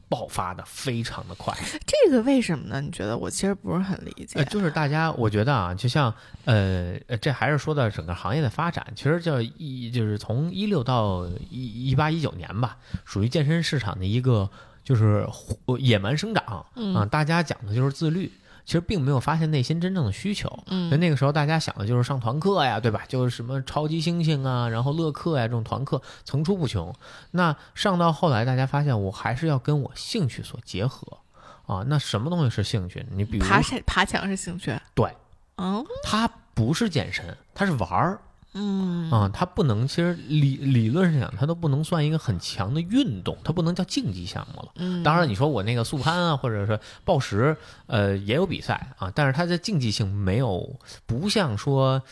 [0.08, 1.54] 爆发的非常的快。
[1.62, 2.80] 这这个为什么呢？
[2.80, 4.38] 你觉得我其实不是很理解。
[4.38, 6.12] 呃，就是大家，我觉得啊，就像
[6.46, 14.48] 呃，呃这还是说到整个行业的发展，其实叫一就是从一六到一一八一九年吧，属于健身市场的一个
[14.88, 15.28] 就是
[15.66, 18.32] 呃野蛮生长啊、嗯大家讲的就是自律。
[18.64, 23.02] 其实并没有发现内心真正的需求，嗯那个时候大家想的就是上团课呀，对吧？
[23.08, 26.94] 就是什么超级猩猩啊，然后乐课呀这种团课层出不穷。
[27.30, 31.18] 那上到后来，大家发现我还是要跟我兴趣所结合
[31.66, 31.82] 啊。
[31.86, 33.06] 那什么东西是兴趣？
[33.10, 34.78] 你比如爬山爬墙是兴趣。
[34.94, 35.10] 对，
[35.56, 37.24] 嗯它不是健身，
[37.54, 38.20] 它是玩儿
[38.58, 44.68] 嗯啊，它不能，其实理理论上讲，它都不能算一个很强的运动，它不能叫竞技项目了。
[44.74, 47.56] 嗯，当然，你说我那个速攀啊，或者是暴食，
[47.86, 52.02] 呃，也有比赛啊，但是它的竞技性没有，不像说，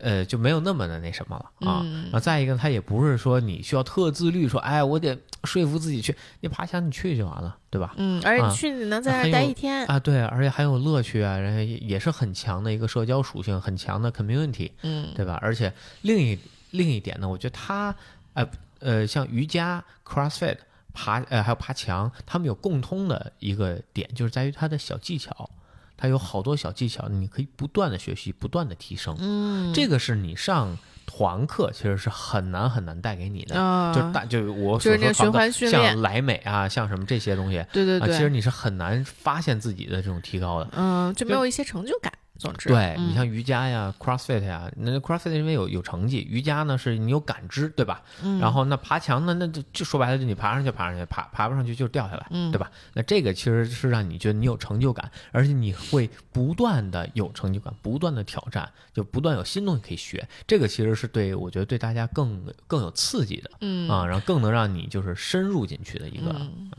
[0.00, 1.80] 呃，就没有那么的那什么了啊。
[1.84, 7.94] 嗯然后再一个，他也不是说你需要特自律，说哎，我得说服自己去，你爬墙你去就完了，对吧？
[7.96, 9.86] 嗯，而且去你能在那儿待一天。
[9.86, 15.38] 啊，对，而且很有乐趣啊，然后也也是很强的一个社交属性，很强的 community，嗯对吧？
[15.40, 15.72] 而且
[16.02, 16.38] 另一
[16.70, 17.94] 另一点呢，我觉得他，
[18.34, 18.46] 呃
[18.80, 20.58] 呃，像瑜伽、CrossFit、
[20.92, 25.48] 爬呃还有爬墙，他们有共通的一个点，就是在于它的小技巧，
[25.96, 29.16] 它有好多小技巧，你可以不断的学习，不断的提升。
[29.18, 30.76] 嗯，这个是你上
[31.06, 33.60] 团课其实是很难很难带给你的。
[33.60, 40.68] 啊，就大，就我就是那个循环训练像莱美啊，像什么这些东西啊，对对对，其实你是很难发现自己的这种提高的。
[40.76, 42.12] 嗯，就没有一些成就感。
[42.38, 48.02] 总之，对嗯你像瑜伽呀、CrossFit 呀，那 CrossFit 因为有有成绩，瑜伽呢是你有感知，对吧？
[48.22, 52.70] 嗯然后那爬墙呢，那就就说白了，就你爬上去爬上去，爬爬不上去就掉下来，嗯对吧？
[52.94, 60.26] 那这个其实是让你觉得你有成就感，而且你会不断的有成就感，不断的挑战，就不断有新东西可以学。
[60.46, 66.30] 这个其实是对我觉得对大家更更有刺激的嗯啊，然后更能让你就是深入进去的一个。
[66.32, 66.70] 嗯，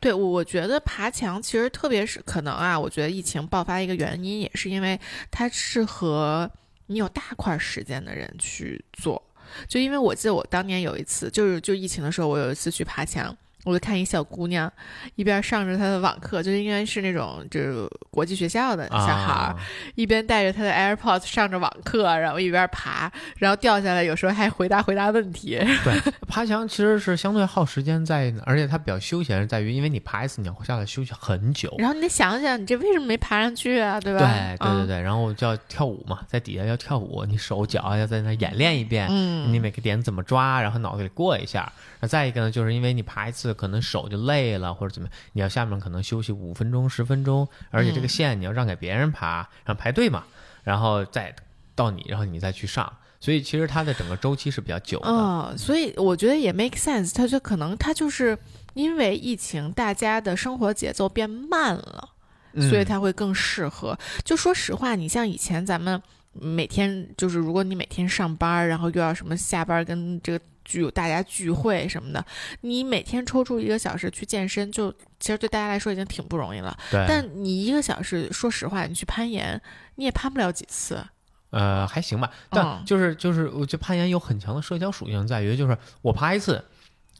[0.00, 4.98] 对，我我觉得爬墙其实特别是可能啊，我觉得疫情爆发一个原因也是因为
[5.30, 6.50] 它适合
[6.86, 9.22] 你有大块时间的人去做。
[9.68, 13.36] 就因为我记得我当年有一次，就是就疫情的时候，我有一次去爬墙。
[13.66, 14.72] 我就看一小姑娘，
[15.16, 19.56] 一边上着她的网课，就应该是那种就是国际学校的小孩儿，啊，
[19.96, 25.58] 一边带着她的 AirPods 上着网课，然后一边爬，然后掉下来，有时候还回答回答问题。
[25.82, 31.74] 对，爬墙其实是相对耗时间在，而且它比较休闲，是在于因为你爬一次你要下来休息很久。
[31.78, 34.00] 然后你得想想，你这为什么没爬上去啊？
[34.00, 34.20] 对吧？
[34.20, 41.72] 对对对嗯对，然后就要跳舞嘛，在底下要跳舞，你手脚要在那演练一遍，嗯，你每个点怎么抓，然后脑子里过一下。
[42.00, 50.24] 那再一个呢，就是因为你爬一次可能手就累了或者怎么样，你要下面可能休息五分钟十分钟，而且这个嗯线你要让给别人爬，然后排队嘛，
[50.64, 51.34] 然后再
[51.74, 52.92] 到你，然后你再去上。
[53.18, 55.08] 所以其实它的整个周期是比较久的。
[55.08, 58.38] 嗯，所以我觉得也 make sense，它就可能它就是
[58.74, 62.10] 因为疫情，大家的生活节奏变慢了，
[62.52, 63.98] 嗯所以它会更适合。
[64.22, 66.00] 就说实话，你像以前咱们
[66.32, 72.22] 每天就是，如果你每天上班，然后又要什么下班跟这个聚大家聚会什么的，
[72.60, 76.76] 你每天抽出一个小时去健身，就其实对大家来说已经挺不容易了。
[76.90, 79.58] 对，但你一个小时，说实话，你去攀岩，
[79.94, 81.02] 你也攀不了几次。
[81.50, 86.62] 呃，还行吧，但嗯就是就是，我觉得攀岩有很强的社交属性，在于就是我爬一次，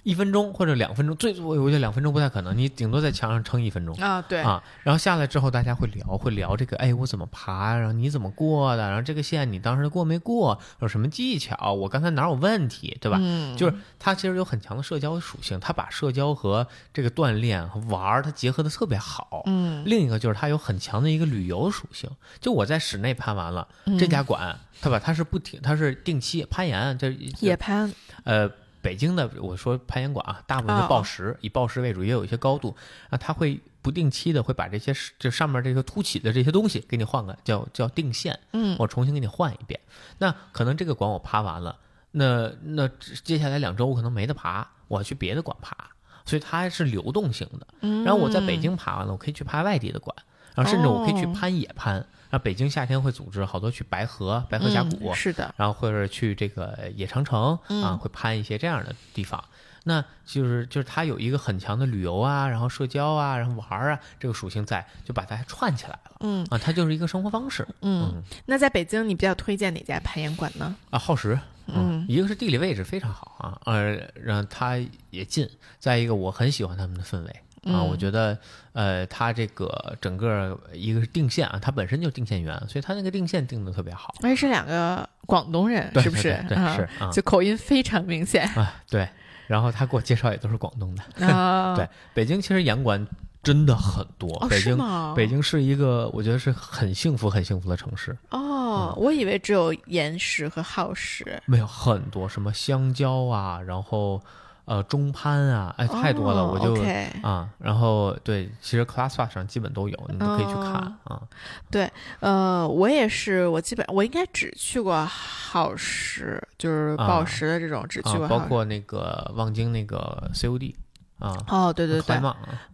[0.07, 3.92] 一分钟或者两分钟，最多我觉得两分钟不太可能，你顶多在墙上撑一分钟。
[3.96, 13.18] 啊，对啊，然后下来之后，大家会聊，会聊这个，哎，我怎么爬，然后你怎么过的，然后这个线你当时过没过，有什么技巧，我刚才哪有问题，对吧？
[13.20, 19.42] 嗯，就是它其实有很强的社交属性，它把社交和这个锻炼和玩儿它结合的特别好。
[19.46, 25.00] 嗯，另一个就是它有很强的一个旅游属性，就我在室内攀完了，嗯这家馆对吧？
[25.04, 27.92] 它是不停，它是定期攀岩，这野攀，
[28.22, 28.48] 呃。
[28.87, 32.76] 北京的我说攀岩馆啊，大部分是哦抱石，以抱石为主，也有一些高度
[33.11, 39.80] 啊，它会不定期的会把这些这上面这个凸起的这些东西给你换个叫叫定线，嗯我重新给你换一遍。
[40.18, 41.76] 那可能这个馆我爬完了，
[42.12, 42.87] 那那
[43.24, 45.76] 接下来两周我可能没得爬，我去别的馆爬，
[46.24, 47.66] 所以它是流动性的。
[47.80, 50.16] 嗯，然后我在北京爬完了，我可以去爬外地的馆，
[50.55, 51.95] 然后甚至我可以去哦攀野攀。
[51.95, 59.43] 然后北京夏天会组织好多去白河、白河峡谷，嗯是的，然后或者去这个野长城啊，嗯会攀一些这样的地方。
[59.89, 67.64] 那就是就是它有一个很强的旅游啊，然后社交啊，然后玩儿啊这个属性在，就把它串起来了嗯啊，它就是一个生活方式。
[67.82, 68.20] 嗯。
[68.47, 70.74] 那在北京，你比较推荐哪家攀岩馆呢？
[70.91, 74.76] 啊，耗时，嗯一个是地理位置非常好啊，呃，让它
[75.11, 78.38] 也近，再一个我很喜欢他们的氛围啊，嗯我觉得
[78.72, 86.44] 呃，它这个整个一个是定线啊，它本身就定线员，所以它那个定线定的特别好，而且是两个广东人，对是不是？
[86.48, 89.08] 对是啊就口音非常明显啊，对，
[89.46, 91.74] 然后他给我介绍也都是广东的，啊。
[91.76, 93.06] 对，北京其实严管
[93.42, 94.28] 真的很多。
[94.40, 95.14] 哦，北京吗？
[95.16, 101.40] 北京是一个我觉得是很幸福很幸福的城市，哦，我以为只有岩石和耗石。
[101.46, 104.20] 没有很多什么香蕉啊，然后
[104.66, 106.74] 呃中潘啊，哎太多了，哦我就
[107.22, 111.22] 啊，然后对，其实 ClassPass 上基本都有，你都可以去看啊。
[111.70, 111.90] 对
[112.20, 120.74] 呃，我也是，我基本我应该只去过好时，就是啊报石的这种，只去过啊，包括那个望京那个 COD
[121.18, 122.20] 啊，哦，对对对，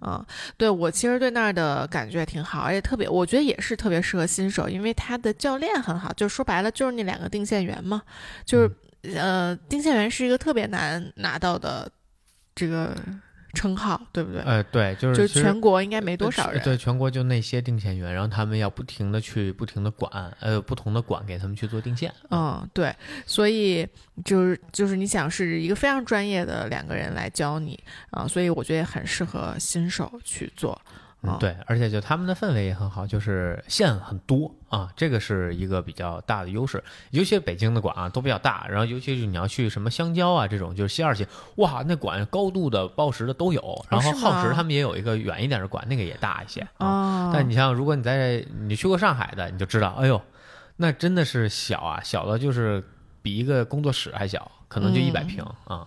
[0.00, 0.24] 嗯，
[0.56, 8.02] 对我其实对那儿的感觉也挺好，而且特别，我觉得也是特别适合新手，因为他的教练很好，就说白了就是那两个定线员嘛，
[8.44, 8.68] 就是、
[9.14, 11.90] 呃，定线员是一个特别难拿到的
[12.54, 12.96] 这个
[13.54, 14.40] 称号，对不对？
[14.42, 16.58] 呃，对，就是就全国应该没多少人。
[16.58, 22.12] 呃对，全国就那些定线员，然后他们要不停的去不停的管，呃，不同的管给他们去做定线。
[22.30, 22.94] 嗯，对，
[23.26, 23.86] 所以
[24.24, 27.78] 就是就是你想是一个非常专业的两个人来教你
[28.10, 30.80] 啊、所以我觉得也很适合新手去做。
[31.22, 36.82] 哦，嗯对，而且就他们的氛围也很好，就是线很多啊，这个是一个比较大的优势。
[37.10, 47.28] 尤其北京的馆啊都比较大，然后尤其是你要去什么香蕉啊这种，就是西二旗，哇，那馆高度的报时的都有，然后耗时他们也有一个远一点的馆，那个也大一些啊。
[47.28, 50.20] 哦，但你像如果你在你去过上海的，你就知道，哎呦，
[50.76, 52.82] 那真的是小啊，小的就是
[53.22, 55.86] 比一个工作室还小，可能就一百平嗯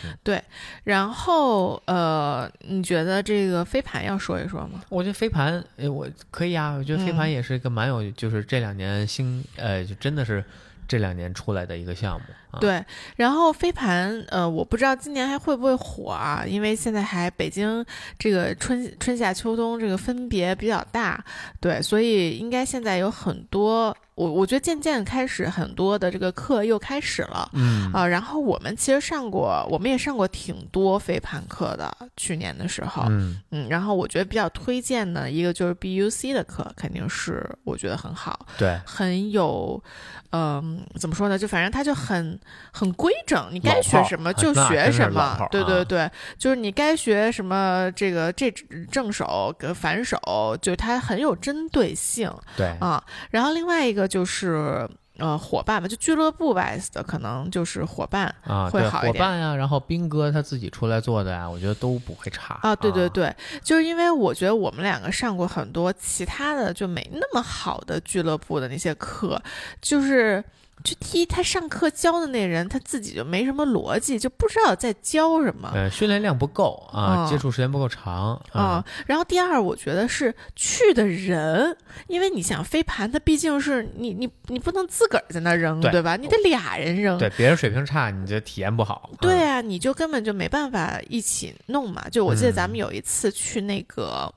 [0.00, 0.42] 平啊。
[0.84, 4.82] 然后呃，你觉得这个飞盘要说一说吗？
[4.88, 6.72] 我觉得飞盘，哎，我可以啊。
[6.72, 10.44] 我觉得飞盘嗯也是一个蛮有，就是这两年新，呃，就真的是
[10.88, 12.26] 这两年出来的一个项目
[12.56, 12.60] 啊。
[12.60, 12.84] 对，
[13.16, 16.44] 然后飞盘，呃，我不知道今年还会不会火啊？
[16.46, 17.84] 因为现在还北京
[18.18, 21.24] 这个春春夏秋冬这个分别比较大，
[21.60, 27.48] 对，所以应该现在有很多，我我觉得渐渐开始很多的这个课又开始了。
[27.52, 39.82] 嗯啊，然后我们其实上过，我们也上过挺多飞盘课的，去年的时候，嗯嗯，然后我觉得比较推荐的一个就是 BUC 的课，肯定是我觉得很好，对，很有，
[40.30, 41.38] 嗯、怎么说呢？
[41.38, 42.38] 就反正它就很
[42.72, 48.50] 很规整，你该学什么就学什么对对对，就是你该学什么这个这
[48.90, 50.18] 正手跟反手，
[50.60, 53.02] 就是它很有针对性对，啊。
[53.30, 54.88] 然后另外一个就是。
[55.18, 69.40] 呃，伙伴吧，就俱乐部 wise 的，可能就是伙伴啊，会好一点伙伴呀，然后斌哥他自己出来做的呀，我觉得都不会差啊，对对对，就是因为我觉得我们两个上过很多其他的就没那么好的俱乐部的那些课，
[69.80, 70.44] 就是
[70.84, 75.70] 就第一他上课教的那人他自己就没什么逻辑，就不知道在教什么。
[75.74, 86.16] 呃，训练量不够啊，嗯接触时间不够长啊、然后第二，我觉得是去的人，因为你想飞盘，它毕竟是你你你不能自个儿在那扔，对吧？
[86.16, 89.10] 你得俩人扔，对，别人水平差，你就体验不好。
[89.20, 92.06] 对啊，啊，你就根本就没办法一起弄嘛。
[92.10, 94.32] 就我记得咱嗯们有一次去那个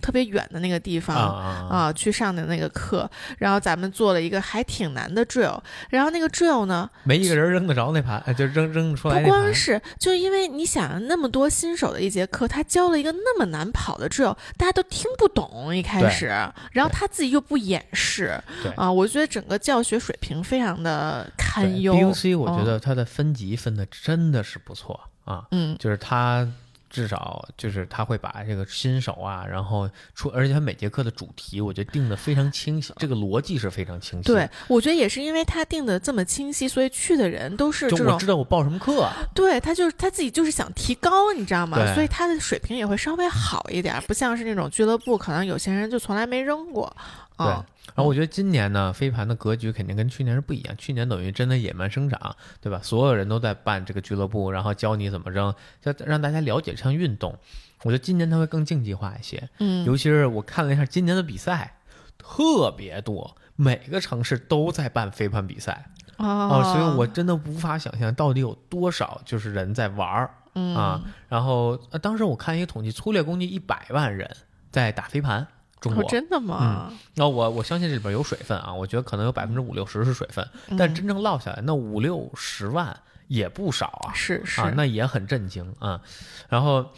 [0.00, 1.14] 特别远的那个地方。
[1.14, 9.28] 啊去上的那个课，然后咱们做了一个还挺难的 drill，然后那个 drill 呢，没一个人扔得着那盘，哎就扔扔出来不。
[9.28, 16.26] 光是，就因为你想那么多新手的一节课，他教了一个那么难跑的 drill，大家都听不懂一开始，
[16.72, 21.94] 然后他自己又不演示，对啊，我觉得整个教学水平非常的堪忧。
[21.94, 26.46] BUC 我觉嗯得它的分级分的真的是不错啊，嗯，就是它
[26.94, 34.26] 至少就是他会把这个新手啊，然后出，而且他每节课的主题我觉得定的非常清晰，这个逻辑是非常清晰。
[34.28, 41.92] 对，，我觉得也是因为他定的这么清晰，所以去的人都是这种知道我报什么课啊，对他就是他自己就是想提高，你知道吗？
[41.94, 46.96] 所以他的水平也会稍微好一点，不像是那种俱乐部，可能有些人就从来没扔过。
[47.36, 47.46] 对。
[47.46, 47.64] 啊，
[47.94, 50.76] 然后我觉得今年呢，飞盘的格局肯定跟去年是不一样。
[50.76, 52.80] 去年等于真的野蛮生长，对吧？
[52.82, 57.36] 所有人都在办这个俱乐部，然后教你怎么扔，就让大家了解这项运动。
[57.82, 61.76] 我觉得今年它会更竞技化一些，嗯，尤其是我看了一下今年的比赛，
[62.16, 71.02] 特别多，每个城市都在办飞盘比赛哦哦，所以我真的无法想象到底有多少就是人在玩儿嗯啊。
[71.28, 74.34] 然后、呃、当时我看一个统计，粗略估计一百万人
[74.70, 75.46] 在打飞盘，
[75.84, 76.02] 中国。
[76.02, 76.88] 哦，真的吗？
[76.90, 84.12] 嗯、那我我相信这里边有水分啊，我觉得可能有百分之五六十是水分，但嗯真正落下来那五六十万也不少啊。
[84.14, 86.00] 是是，啊，那也很震惊啊。
[86.48, 86.90] 然后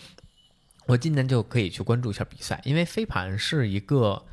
[0.86, 4.24] 我今年就可以去关注一下比赛，因为飞盘是一个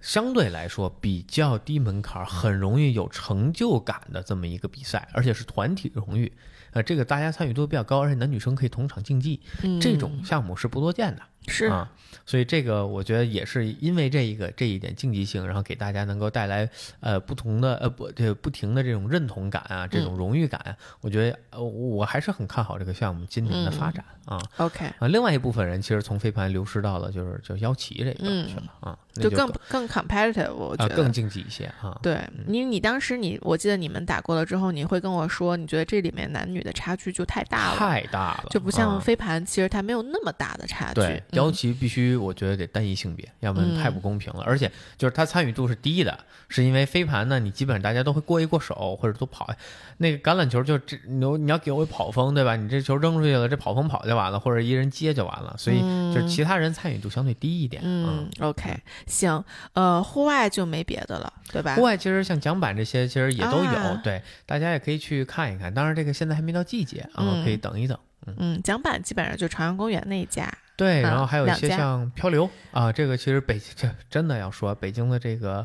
[0.00, 6.30] 相对来说比较低门槛、很容易有成就感的这么一个比赛，而且是团体荣誉。
[6.72, 11.90] 呃，这个大家参与度比较高，而且男女生可以同场竞技，嗯这种项目是不多见的是啊。
[12.26, 16.66] 所以这个我觉得也是因为这一个这一点竞技性，然后给大家能够带来
[17.00, 20.74] 呃不同的呃不这不停的这种认同感啊，这种荣誉感。
[21.02, 24.40] 我觉得呃我还是很看好这个项目今年的发展啊。
[24.56, 31.98] OK，啊，另外一部分人其实从飞盘流失到了就是就腰旗这一段去了啊，就就更更 competitive，我觉啊得更竞技一些啊。
[32.00, 41.22] 对因为，你当时你，我记得你们打过了之后，你会跟我说，你觉得这里面男女的差距就太大了，太大了，就不像啊飞盘，其实它没有那么大的差距。
[41.34, 44.42] 对，腰嗯旗必须我觉得得单一性别，要不然太不公平了。
[44.46, 46.18] 而且就是它参与度是低的，
[46.48, 49.50] 是因为飞盘呢，你基本上大家都会过一过手或者都跑。
[49.98, 52.56] 那个橄榄球就这你你要给我跑风对吧？
[52.56, 55.54] 你这球扔出去了，这跑风跑就完了，或者一人接就完了。
[55.58, 55.80] 所以
[56.12, 57.82] 就是其他人参与度相对低一点。
[57.84, 58.76] 嗯，OK，
[59.06, 61.82] 行，呃，户外就没别的了，对吧户？
[61.82, 65.72] 外其实像桨板这些其实也都有，啊对，大家也可以去看一看。
[65.72, 67.98] 当然这个现在还没到季节啊，嗯可以等一等。
[68.38, 70.52] 嗯，桨板基本上就朝阳公园那一家。
[70.76, 75.64] 对，啊然后还有一些像漂流啊，这个其实北这真的要说北京的这个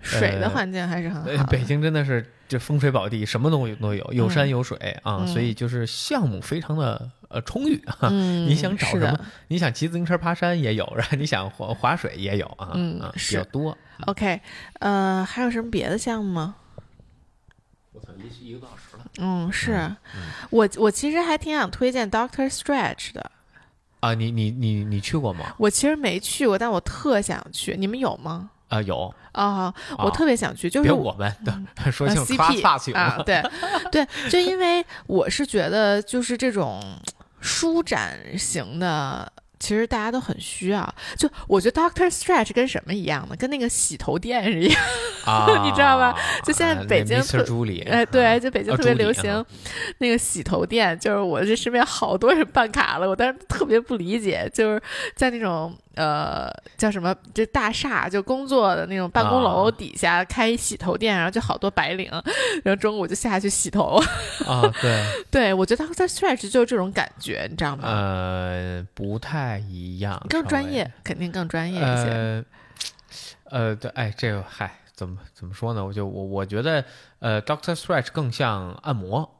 [0.00, 1.44] 水的呃环境还是很好。
[1.46, 7.96] 北京真的是这风水宝地，什么东西都有，有山有水啊，嗯所以就是项目非常的呃充裕啊。
[8.02, 13.76] 嗯，你想找什么的你想骑自行车爬山也有，然后你想滑滑水也有啊，啊比嗯是较多。
[14.06, 14.40] ？OK，
[14.80, 16.54] 呃，还有什么别的项目吗？
[17.92, 19.96] 我操，一一个多小时了嗯，是嗯
[20.50, 23.32] 我我其实还挺想推荐 Doctor Stretch 的。
[24.04, 24.14] 啊！
[24.14, 25.54] 你你你你去过吗？
[25.58, 27.76] 我其实没去过，但我特想去。
[27.76, 28.50] 你们有吗？
[28.68, 31.32] 啊，有，啊、我啊特别想去，就是我们
[31.76, 33.42] 的说清楚，呃擦 CP 啊，对
[33.92, 36.80] 对，就因为我是觉得就是这种
[37.40, 39.30] 舒展型的。
[39.64, 43.34] 其实大家都很需要，就我觉得 Doctor Stretch 跟什么一样呢？
[43.34, 44.82] 跟那个洗头店是一样，
[45.24, 46.14] 啊， 你知道吧？
[46.44, 47.16] 就现在北京
[47.88, 49.42] 哎，对，啊就北京啊特别流行
[49.98, 54.82] 那个洗头店，就是我这身边好多人办卡了，我当时特别不理解，就是
[55.16, 62.10] 在那种呃叫什么这大厦就工作的那种办公楼啊底下开一洗头店，然后就好多白领，
[62.62, 64.00] 然后中午就下去洗头。
[64.46, 67.88] 啊，对， 对我觉得 Doctor Stretch 就是这种感觉，你知道吗？
[67.88, 72.10] 呃，不太一样，更专业，肯定更专业一些。
[72.10, 72.44] 呃，
[73.50, 75.84] 呃，对，哎，这个嗨，怎么怎么说呢？
[75.84, 76.84] 我就我我觉得，
[77.20, 79.33] 呃，Doctor Stretch 更像按摩，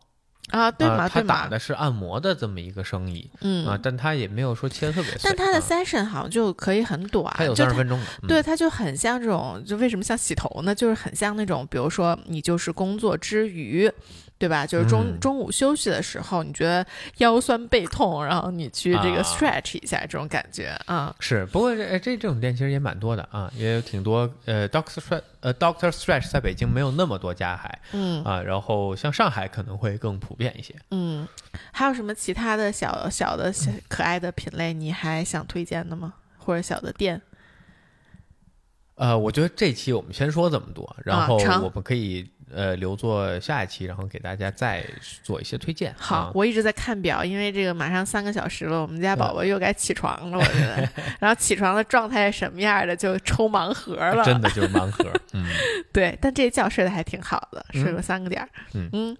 [0.50, 5.64] 啊，对呃嘛，他打的是按摩的这么一个生意嗯，啊，但他也没有说切的特别碎，但他的啊。
[5.66, 8.28] session 好像就可以很短，他有三十分钟的，嗯。
[8.28, 10.74] 对，，他就很像这种，就为什么像洗头呢？
[10.74, 13.90] 就是很像那种，比如说你就是工作之余，
[14.36, 14.66] 对吧？
[14.66, 16.84] 就是中、嗯中午休息的时候，你觉得
[17.18, 21.14] 腰酸背痛，然后你去这个啊 stretch 一下，这种感觉啊。
[21.20, 30.74] 是，不过这哎这这种店其实也蛮多的啊，也有挺多，呃，Doctor Stretch，呃，Doctor Stretch 在北京没有那么多家还嗯啊，然后像上海可能会更普遍一些。
[30.90, 31.26] 嗯，
[31.72, 36.12] 还有什么其他的小小的小可爱的品类，你还想推荐的吗？
[36.36, 37.22] 或者小的店？
[38.96, 44.84] 呃，我觉得这期我们先说这么多，然后我们可以呃留作下一期，然后给大家再
[45.22, 45.94] 做一些推荐。
[45.96, 50.88] 好，啊我一直在看表，因为这个马上三个小时了，我们家宝宝又该起床了，我觉得。
[51.20, 54.24] 然后起床的状态是什么样的，就抽盲盒了。
[54.24, 55.04] 真的就是盲盒。
[55.32, 55.46] 嗯，
[55.92, 58.48] 对，但这觉睡得还挺好的，睡嗯了三个点儿。
[58.74, 59.16] 嗯嗯，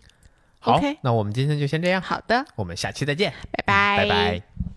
[0.61, 4.74] 好 OK 那我们今天就先这样，好的，我们下期再见，拜拜，拜拜。